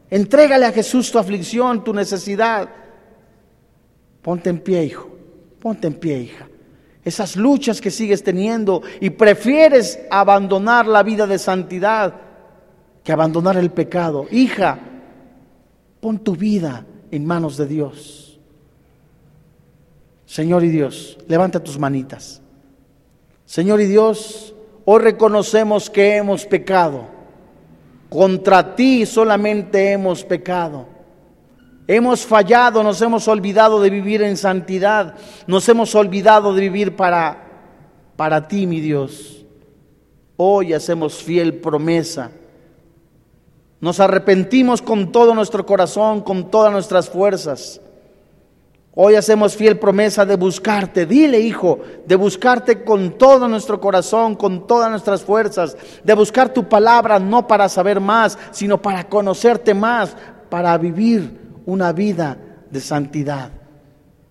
[0.10, 2.70] Entrégale a Jesús tu aflicción, tu necesidad.
[4.22, 5.10] Ponte en pie, hijo.
[5.60, 6.48] Ponte en pie, hija.
[7.04, 12.14] Esas luchas que sigues teniendo y prefieres abandonar la vida de santidad
[13.04, 14.26] que abandonar el pecado.
[14.32, 14.78] Hija,
[16.02, 18.27] pon tu vida en manos de Dios.
[20.28, 22.42] Señor y Dios, levanta tus manitas.
[23.46, 24.54] Señor y Dios,
[24.84, 27.06] hoy reconocemos que hemos pecado.
[28.10, 30.86] Contra ti solamente hemos pecado.
[31.88, 35.16] Hemos fallado, nos hemos olvidado de vivir en santidad,
[35.48, 37.72] nos hemos olvidado de vivir para,
[38.18, 39.46] para ti, mi Dios.
[40.36, 42.32] Hoy hacemos fiel promesa.
[43.80, 47.80] Nos arrepentimos con todo nuestro corazón, con todas nuestras fuerzas.
[49.00, 51.06] Hoy hacemos fiel promesa de buscarte.
[51.06, 51.78] Dile, hijo,
[52.08, 57.45] de buscarte con todo nuestro corazón, con todas nuestras fuerzas, de buscar tu palabra no
[57.45, 60.18] para saber más, sino para conocerte más,
[60.50, 62.39] para vivir una vida
[62.72, 63.52] de santidad,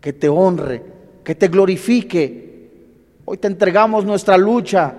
[0.00, 0.82] que te honre,
[1.22, 2.72] que te glorifique.
[3.24, 4.94] Hoy te entregamos nuestra lucha,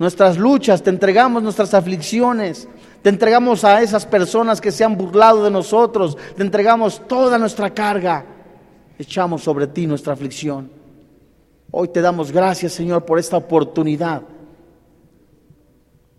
[0.00, 2.66] nuestras luchas, te entregamos nuestras aflicciones,
[3.02, 7.70] te entregamos a esas personas que se han burlado de nosotros, te entregamos toda nuestra
[7.70, 8.32] carga,
[8.98, 10.70] echamos sobre ti nuestra aflicción.
[11.70, 14.22] Hoy te damos gracias, Señor, por esta oportunidad.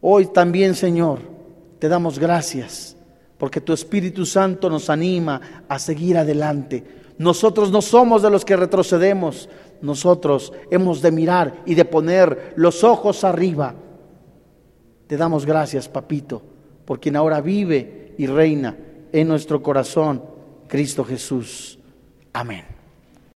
[0.02, 1.20] Hoy también, Señor,
[1.80, 2.98] te damos gracias
[3.38, 6.84] porque tu Espíritu Santo nos anima a seguir adelante.
[7.18, 9.50] Nosotros no somos de los que retrocedemos,
[9.82, 13.76] nosotros hemos de mirar y de poner los ojos arriba.
[15.08, 16.42] Te damos gracias, papito,
[16.86, 18.76] por quien ahora vive y reina
[19.12, 20.22] en nuestro corazón,
[20.68, 21.77] Cristo Jesús.
[22.38, 22.77] Amén.